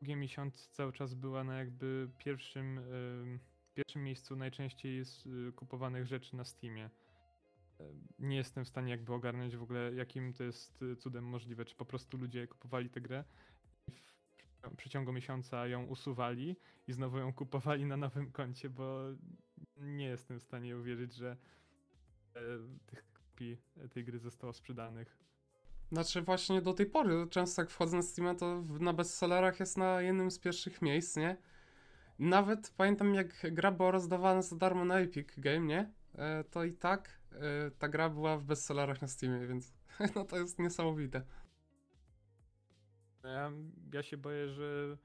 [0.00, 3.40] długi miesiąc cały czas była na jakby pierwszym, ym,
[3.74, 6.90] pierwszym miejscu najczęściej z y, kupowanych rzeczy na Steamie.
[8.18, 11.76] Nie jestem w stanie jakby ogarnąć w ogóle jakim to jest y, cudem możliwe, czy
[11.76, 13.24] po prostu ludzie kupowali tę grę
[13.88, 16.56] i w przeciągu miesiąca ją usuwali
[16.86, 19.04] i znowu ją kupowali na nowym koncie, bo
[19.76, 21.36] nie jestem w stanie uwierzyć, że
[22.34, 22.40] e,
[22.86, 23.58] tych kopii
[23.92, 25.18] tej gry zostało sprzedanych.
[25.92, 30.02] Znaczy właśnie do tej pory, często jak wchodzę na Steam, to na bestsellerach jest na
[30.02, 31.36] jednym z pierwszych miejsc, nie?
[32.18, 35.92] Nawet pamiętam jak gra była rozdawana za darmo na Epic Game, nie?
[36.14, 37.23] E, to i tak e,
[37.78, 39.74] ta gra była w bestsellerach na Steamie, więc
[40.16, 41.22] no to jest niesamowite.
[43.24, 43.52] Ja,
[43.92, 44.96] ja się boję, że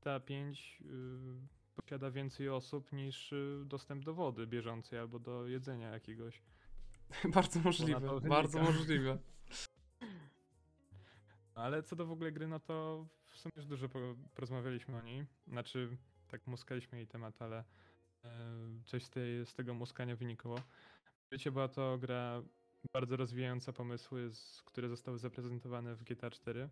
[0.00, 5.90] ta 5 y, posiada więcej osób niż y, dostęp do wody bieżącej albo do jedzenia
[5.90, 6.42] jakiegoś.
[7.34, 9.18] bardzo możliwe, bardzo możliwe.
[11.54, 13.98] Ale co do w ogóle gry, no to w sumie już dużo po,
[14.34, 15.26] porozmawialiśmy o niej.
[15.46, 15.96] Znaczy,
[16.28, 17.64] tak muskaliśmy jej temat, ale
[18.24, 18.28] e,
[18.84, 20.58] coś z, tej, z tego muskania wynikało.
[21.32, 22.42] Wiecie, była to gra
[22.92, 24.30] bardzo rozwijająca pomysły,
[24.64, 26.70] które zostały zaprezentowane w GTA 4.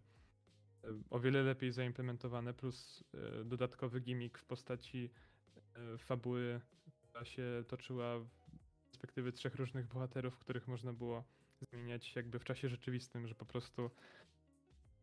[0.84, 5.10] E, O wiele lepiej zaimplementowane, plus e, dodatkowy gimmick w postaci
[5.74, 6.60] e, fabuły,
[7.02, 11.24] która się toczyła z perspektywy trzech różnych bohaterów, których można było
[11.72, 13.90] zmieniać jakby w czasie rzeczywistym, że po prostu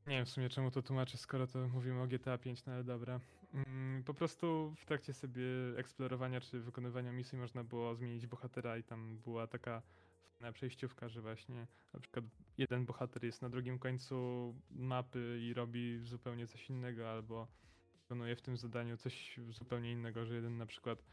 [0.08, 2.84] nie wiem w sumie czemu to tłumaczę, skoro to mówimy o GTA 5, no ale
[2.84, 3.20] dobra.
[3.54, 5.44] Mm, Po prostu w trakcie sobie
[5.78, 9.82] eksplorowania czy wykonywania misji można było zmienić bohatera i tam była taka
[10.40, 12.26] fajna przejściówka, że właśnie na przykład
[12.58, 17.48] jeden bohater jest na drugim końcu mapy i robi zupełnie coś innego, albo
[18.02, 21.04] wykonuje w tym zadaniu coś zupełnie innego, że jeden na przykład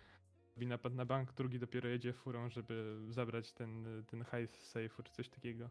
[0.57, 5.03] robi napad na bank, drugi dopiero jedzie furą, żeby zabrać ten, ten hajs z safe'u
[5.03, 5.71] czy coś takiego.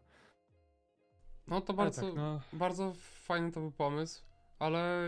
[1.48, 4.22] No to bardzo, tak, no, bardzo fajny to był pomysł,
[4.58, 5.00] ale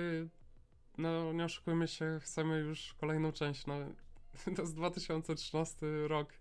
[0.98, 3.66] no nie oszukujmy się, chcemy już kolejną część.
[3.66, 3.74] No,
[4.56, 6.32] to jest 2013 rok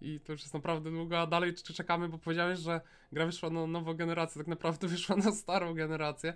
[0.00, 2.80] i to już jest naprawdę długo, a dalej czekamy, bo powiedziałeś, że
[3.12, 6.34] gra wyszła na nową generację, tak naprawdę wyszła na starą generację.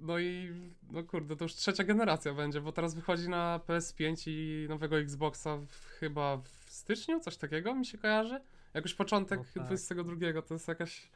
[0.00, 0.52] No i
[0.90, 5.56] no kurde, to już trzecia generacja będzie, bo teraz wychodzi na PS5 i nowego Xboxa
[5.56, 8.40] w, chyba w styczniu, coś takiego mi się kojarzy.
[8.74, 9.64] Jakoś początek No tak.
[9.64, 11.10] 22, to jest jakaś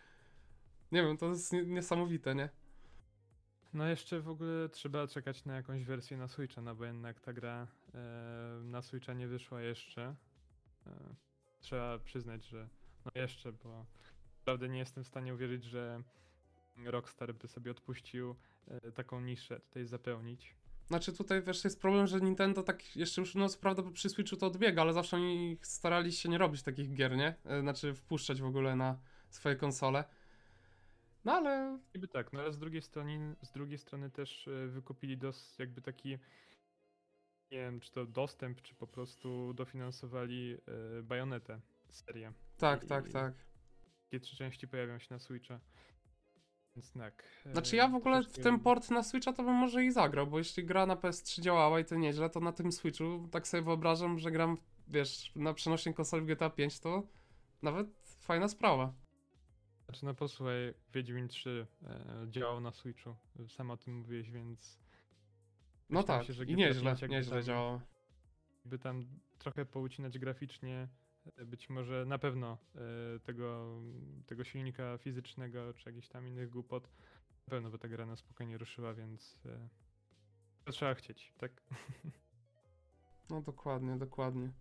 [0.92, 2.48] nie wiem, to jest nie- niesamowite, nie?
[3.72, 7.32] no jeszcze w ogóle trzeba czekać na jakąś wersję na Switcha, no bo jednak ta
[7.32, 10.14] gra e, na Switcha nie wyszła jeszcze.
[10.86, 11.14] E,
[11.60, 12.68] trzeba przyznać, że
[13.04, 13.86] no jeszcze, bo
[14.38, 16.02] naprawdę nie jestem w stanie uwierzyć, że
[16.84, 18.34] Rockstar by sobie odpuścił
[18.68, 20.54] e, taką niszę tutaj zapełnić.
[20.86, 24.36] Znaczy tutaj wiesz, jest problem, że Nintendo tak jeszcze już, no co prawda przy Switchu
[24.36, 27.34] to odbiega, ale zawsze oni starali się nie robić takich gier, nie?
[27.44, 28.98] E, Znaczy wpuszczać w ogóle na
[29.30, 30.04] swoje konsole.
[31.24, 35.18] No ale Niby tak, no ale z drugiej strony, z drugiej strony też e, wykupili
[35.18, 36.08] dos, jakby taki,
[37.50, 40.56] nie wiem, czy to dostęp, czy po prostu dofinansowali
[40.98, 41.60] e, Bajonetę
[41.90, 42.32] serię.
[42.58, 43.34] tak, I- tak, tak.
[44.04, 45.60] Takie trzy części pojawią się na Switcha.
[46.76, 47.24] Więc tak.
[47.46, 50.26] e, Znaczy ja w ogóle w ten port na Switcha to bym może i zagrał,
[50.26, 53.62] bo jeśli gra na PS3 działała i to nieźle, to na tym Switchu tak sobie
[53.62, 54.56] wyobrażam, że gram,
[54.88, 57.02] wiesz, na przenośnej konsoli GTA 5 to
[57.62, 57.86] nawet
[58.20, 58.94] fajna sprawa.
[59.90, 63.16] Znaczy no posłuchaj, Wiedźmin 3 e, działał na Switchu.
[63.48, 64.78] Sam o tym mówiłeś, więc
[65.88, 67.80] No tak, się, że i nieźle, 5 jakby nieźle działało.
[68.64, 69.06] by tam
[69.38, 70.88] trochę poucinać graficznie,
[71.36, 73.80] e, być może na pewno e, tego,
[74.26, 76.88] tego silnika fizycznego, czy jakichś tam innych głupot,
[77.46, 79.68] na pewno by ta gra na spokojnie ruszyła, więc e,
[80.64, 81.62] to trzeba chcieć, tak?
[83.30, 84.52] No dokładnie, dokładnie.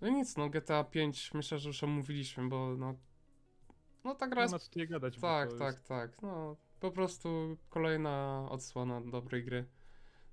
[0.00, 2.94] No i nic, no GTA 5 myślę, że już omówiliśmy, bo no...
[4.04, 6.22] No ta gra Nie ma co gadać, Tak, tak, jest, tak.
[6.22, 9.64] No po prostu kolejna odsłona dobrej gry.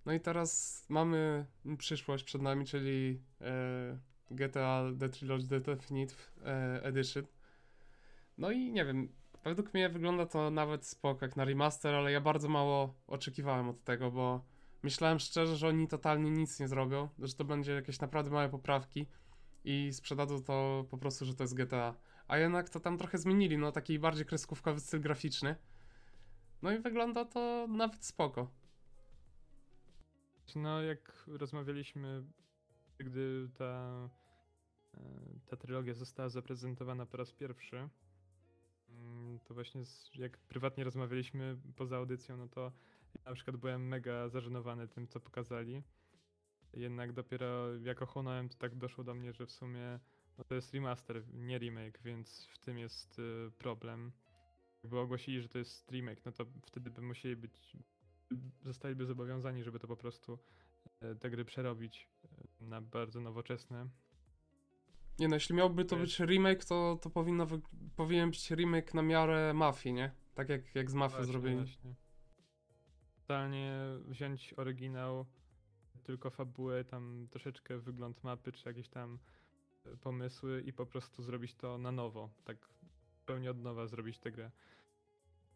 [0.05, 1.45] No i teraz mamy
[1.77, 3.99] przyszłość przed nami, czyli e,
[4.31, 7.25] GTA The Trilogy The Definitive e, Edition.
[8.37, 9.09] No i nie wiem,
[9.43, 13.83] według mnie wygląda to nawet spoko jak na remaster, ale ja bardzo mało oczekiwałem od
[13.83, 14.45] tego, bo
[14.83, 19.07] myślałem szczerze, że oni totalnie nic nie zrobią, że to będzie jakieś naprawdę małe poprawki
[19.63, 21.95] i sprzedadzą to po prostu, że to jest GTA.
[22.27, 25.55] A jednak to tam trochę zmienili, no taki bardziej kreskówkowy styl graficzny.
[26.61, 28.51] No i wygląda to nawet spoko.
[30.55, 32.23] no jak rozmawialiśmy,
[32.97, 34.09] gdy ta,
[34.93, 34.99] e,
[35.45, 37.89] ta trylogia została zaprezentowana po raz pierwszy,
[38.89, 42.71] mm, to właśnie z, jak prywatnie rozmawialiśmy poza audycją, no to
[43.15, 45.83] ja na przykład byłem mega zażenowany tym, co pokazali.
[46.73, 49.99] Jednak dopiero jak ochłonąłem, to tak doszło do mnie, że w sumie
[50.37, 54.11] no to jest remaster, nie remake, więc w tym jest y, problem.
[54.83, 57.77] Jakby ogłosili, że to jest remake, no to wtedy by musieli być,
[58.63, 60.39] zostaliby zobowiązani, żeby to po prostu
[61.01, 62.09] e, te gry przerobić
[62.61, 63.89] e, na bardzo nowoczesne.
[65.19, 67.61] Nie no, jeśli miałby to być remake, to, to powinno wy...
[67.95, 70.11] powinien być remake na miarę mafii, nie?
[70.35, 71.55] Tak jak, jak z Mafii Właśnie, zrobili.
[71.55, 71.95] właśnie.
[73.15, 73.73] Totalnie
[74.07, 75.25] wziąć oryginał,
[76.03, 79.19] tylko fabułę, tam troszeczkę wygląd mapy, czy jakieś tam
[80.01, 82.57] pomysły i po prostu zrobić to na nowo, tak
[83.19, 84.51] zupełnie od nowa zrobić tę grę.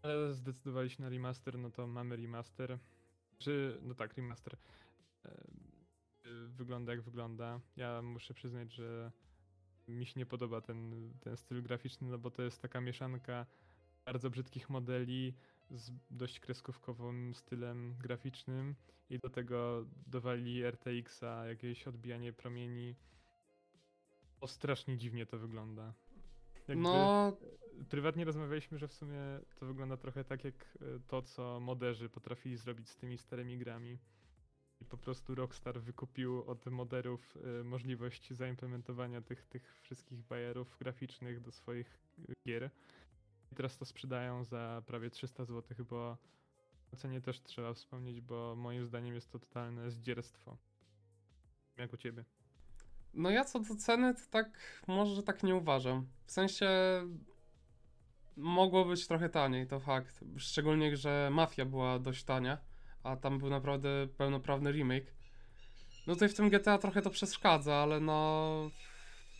[0.01, 2.80] Ale zdecydowali się na remaster, no to mamy remaster.
[3.38, 4.57] Czy, no tak, remaster.
[6.47, 7.59] Wygląda jak wygląda.
[7.75, 9.11] Ja muszę przyznać, że
[9.88, 13.45] mi się nie podoba ten, ten styl graficzny, no bo to jest taka mieszanka
[14.05, 15.34] bardzo brzydkich modeli
[15.71, 18.75] z dość kreskówkowym stylem graficznym
[19.09, 22.95] i do tego dowali RTX-a, jakieś odbijanie promieni.
[24.42, 25.94] O, strasznie dziwnie to wygląda.
[26.68, 27.38] Jakby No,
[27.90, 29.20] Prywatnie rozmawialiśmy, że w sumie
[29.56, 34.00] to wygląda trochę tak jak e, to, co moderzy potrafili zrobić z tymi starymi grami.
[34.82, 41.42] i po prostu Rockstar wykupił od moderów y, możliwość zaimplementowania tych, tych wszystkich bajerów graficznych
[41.42, 42.70] do swoich y, gier.
[43.52, 46.18] I teraz to sprzedają za prawie 300 zł, bo
[46.94, 50.58] o cenie też trzeba wspomnieć, bo moim zdaniem jest to totalne zdzierstwo.
[51.78, 52.26] Jak u ciebie?
[53.14, 54.49] No ja co do ceny, to tak
[54.88, 56.07] może tak nie uważam.
[56.26, 56.70] W sensie
[58.38, 60.20] mogło być trochę taniej, to fakt.
[60.38, 62.57] Szczególnie, że Mafia była dość tania,
[63.03, 65.14] a tam był naprawdę pełnoprawny remake.
[66.07, 68.72] No tutaj w tym GTA trochę to przeszkadza, ale no...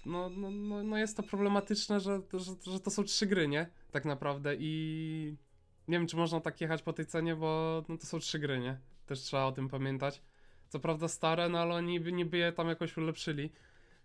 [0.05, 3.70] No, no, no, no jest to problematyczne, że, że, że to są trzy gry, nie?
[3.91, 5.38] Tak naprawdę i...
[5.88, 8.59] Nie wiem, czy można tak jechać po tej cenie, bo no, to są trzy gry,
[8.59, 8.80] nie?
[9.05, 10.22] Też trzeba o tym pamiętać.
[10.70, 13.51] Co prawda stare, no ale oni by- niby je tam jakoś ulepszyli.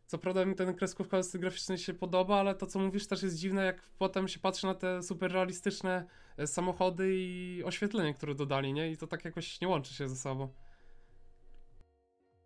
[0.07, 3.37] Co prawda mi ten kreskówkowy styl graficzny się podoba, ale to co mówisz też jest
[3.37, 6.07] dziwne, jak potem się patrzy na te super realistyczne
[6.37, 8.91] e, samochody i oświetlenie, które dodali, nie?
[8.91, 10.49] I to tak jakoś nie łączy się ze sobą.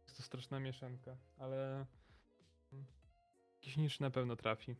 [0.05, 1.87] Jest to straszna mieszanka, ale
[3.57, 4.77] jakiś niż na pewno trafi.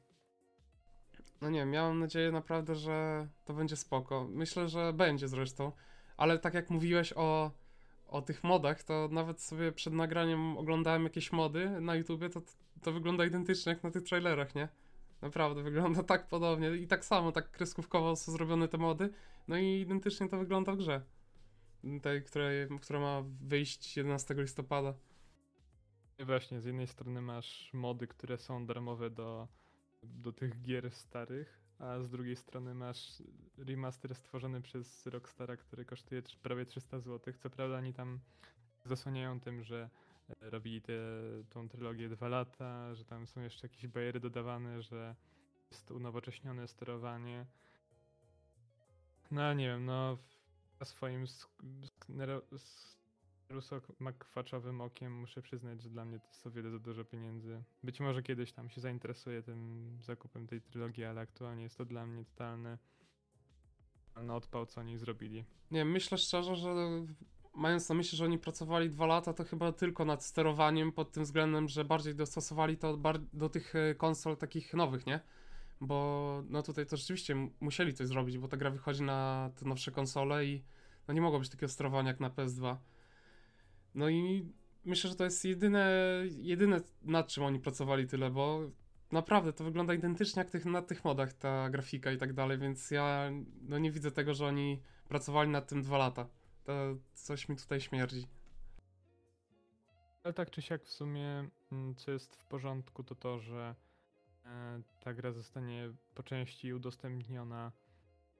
[1.41, 4.29] No nie miałem nadzieję naprawdę, że to będzie spoko.
[4.31, 5.73] Myślę, że będzie zresztą,
[6.17, 7.51] ale tak jak mówiłeś o,
[8.09, 12.43] o tych modach, to nawet sobie przed nagraniem oglądałem jakieś mody na YouTubie, to
[12.83, 14.69] to wygląda identycznie jak na tych trailerach, nie?
[15.23, 19.11] Naprawdę, wygląda tak podobnie i tak samo, tak kreskówkowo są zrobione te mody,
[19.49, 21.03] no i identycznie to wygląda w grze.
[22.03, 24.95] Tej, której, która ma wyjść 11 listopada.
[26.19, 29.49] I właśnie, z jednej strony masz mody, które są darmowe do,
[30.03, 33.23] do tych gier starych, a z drugiej strony masz
[33.59, 37.35] remaster stworzony przez Rockstara, który kosztuje prawie 300 zł.
[37.39, 38.21] Co prawda oni tam
[38.85, 39.91] zasłaniają tym, że
[40.43, 40.93] e, robili tę
[41.51, 45.15] tą trylogię dwa lata, że tam są jeszcze jakieś bariery dodawane, że
[45.71, 47.47] jest unowocześnione sterowanie.
[49.31, 50.19] No nie wiem, no
[50.81, 51.27] na swoim
[53.51, 57.63] s- rusok-makwaczowym okiem muszę przyznać, że dla mnie to jest o wiele za dużo pieniędzy.
[57.83, 62.07] Być może kiedyś tam się zainteresuję tym zakupem tej trylogii, ale aktualnie jest to dla
[62.07, 62.79] mnie totalny
[64.09, 65.45] totalny odpał, co oni zrobili.
[65.71, 66.75] Nie myślę szczerze, że
[67.55, 71.25] mając na myśli, że oni pracowali dwa lata, to chyba tylko nad sterowaniem pod tym
[71.25, 72.99] względem, że bardziej dostosowali to
[73.33, 75.21] do tych e, konsol takich nowych, nie?
[75.81, 79.91] Bo no tutaj to rzeczywiście musieli coś zrobić, bo ta gra wychodzi na te nowsze
[79.91, 80.63] konsole i
[81.09, 82.77] no nie mogło być takiego sterowania jak na PS2.
[83.95, 84.53] No i
[84.85, 85.91] myślę, że to jest jedyne,
[86.31, 88.71] jedyne nad czym oni pracowali tyle, bo
[89.13, 92.91] naprawdę to wygląda identycznie jak tych, na tych modach, ta grafika i tak dalej, więc
[92.91, 93.31] ja
[93.63, 96.29] no nie widzę tego, że oni pracowali nad tym dwa lata.
[96.65, 96.73] To
[97.15, 98.27] coś mi tutaj śmierdzi.
[100.25, 103.75] Ale tak czy siak w sumie, mm, co jest w porządku, to to, że
[104.45, 107.73] e, ta gra zostanie po części udostępniona,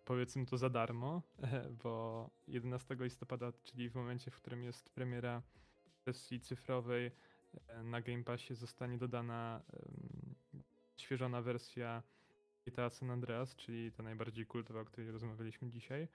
[0.09, 1.23] powiedzmy to za darmo,
[1.83, 5.43] bo 11 listopada, czyli w momencie, w którym jest premiera
[6.05, 7.11] wersji cyfrowej,
[7.69, 9.63] e, na Game Passie zostanie dodana
[10.97, 12.03] świeżona wersja
[12.67, 16.09] GTA San Andreas, czyli ta najbardziej kultowa, o której rozmawialiśmy dzisiaj.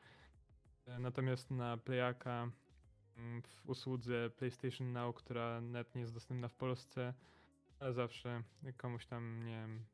[0.86, 2.52] E, Natomiast na Playaka
[3.18, 7.14] mm, w usłudze PlayStation Now, która net nie jest dostępna w Polsce,
[7.80, 8.44] ale zawsze
[8.78, 9.86] komuś tam, nie wiem,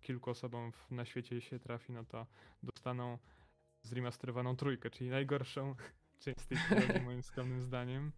[0.00, 2.26] kilku osobom na świecie się trafi, no to
[2.82, 3.18] dostaną
[3.82, 5.74] zremasterowaną trójkę, czyli najgorszą
[6.24, 8.12] część tej trylogii moim skromnym zdaniem.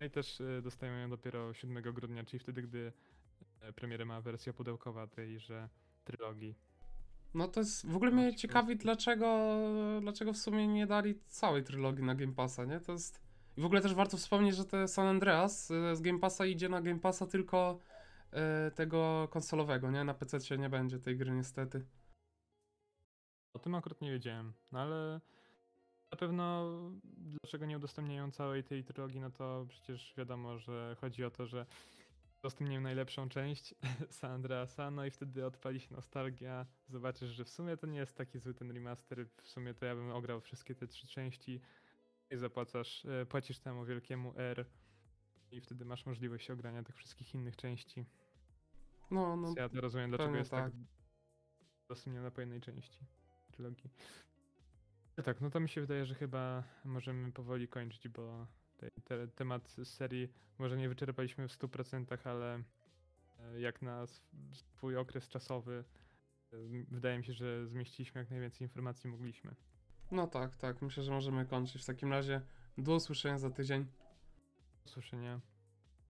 [0.00, 2.92] No i też e, dostają ją dopiero 7 grudnia, czyli wtedy, gdy
[3.60, 5.68] e, premierę ma wersja pudełkowa tejże
[6.04, 6.54] trylogii.
[7.34, 8.38] No to jest, w ogóle mnie ciekawe.
[8.38, 9.58] ciekawi, dlaczego,
[10.00, 12.80] dlaczego w sumie nie dali całej trylogii na Game Passa, nie?
[12.80, 13.20] To jest...
[13.56, 16.68] I w ogóle też warto wspomnieć, że te San Andreas y, z Game Passa idzie
[16.68, 17.78] na Game Passa tylko
[18.74, 20.04] tego konsolowego, nie?
[20.04, 21.84] Na PC nie będzie tej gry niestety.
[23.54, 25.20] O tym akurat nie wiedziałem, no ale
[26.10, 26.72] na pewno
[27.04, 31.66] dlaczego nie udostępniają całej tej trylogii, no to przecież wiadomo, że chodzi o to, że
[32.38, 33.74] udostępniają najlepszą część
[34.10, 38.16] San Andreasa, no i wtedy odpali się nostalgia, zobaczysz, że w sumie to nie jest
[38.16, 41.60] taki zły ten remaster, w sumie to ja bym ograł wszystkie te trzy części
[42.30, 44.66] i zapłacasz, e, płacisz temu wielkiemu R
[45.50, 48.06] i wtedy masz możliwość ogrania tych wszystkich innych części.
[49.10, 50.72] No, no, ja to rozumiem, dlaczego jest tak tak.
[51.84, 53.06] udostępniona po jednej części
[53.54, 53.90] trylogii.
[55.16, 58.46] No tak, no to mi się wydaje, że chyba możemy powoli kończyć, bo
[58.76, 60.28] te, te, temat serii
[60.58, 62.62] może nie wyczerpaliśmy w 100%, ale
[63.40, 65.84] e, jak na sw- swój okres czasowy
[66.52, 66.56] e,
[66.90, 69.54] wydaje mi się, że zmieściliśmy jak najwięcej informacji mogliśmy.
[70.10, 70.82] no tak, tak.
[70.82, 71.82] Myślę, że możemy kończyć.
[71.82, 72.40] W takim razie
[72.78, 73.84] do usłyszenia za tydzień.
[73.84, 75.40] Do usłyszenia.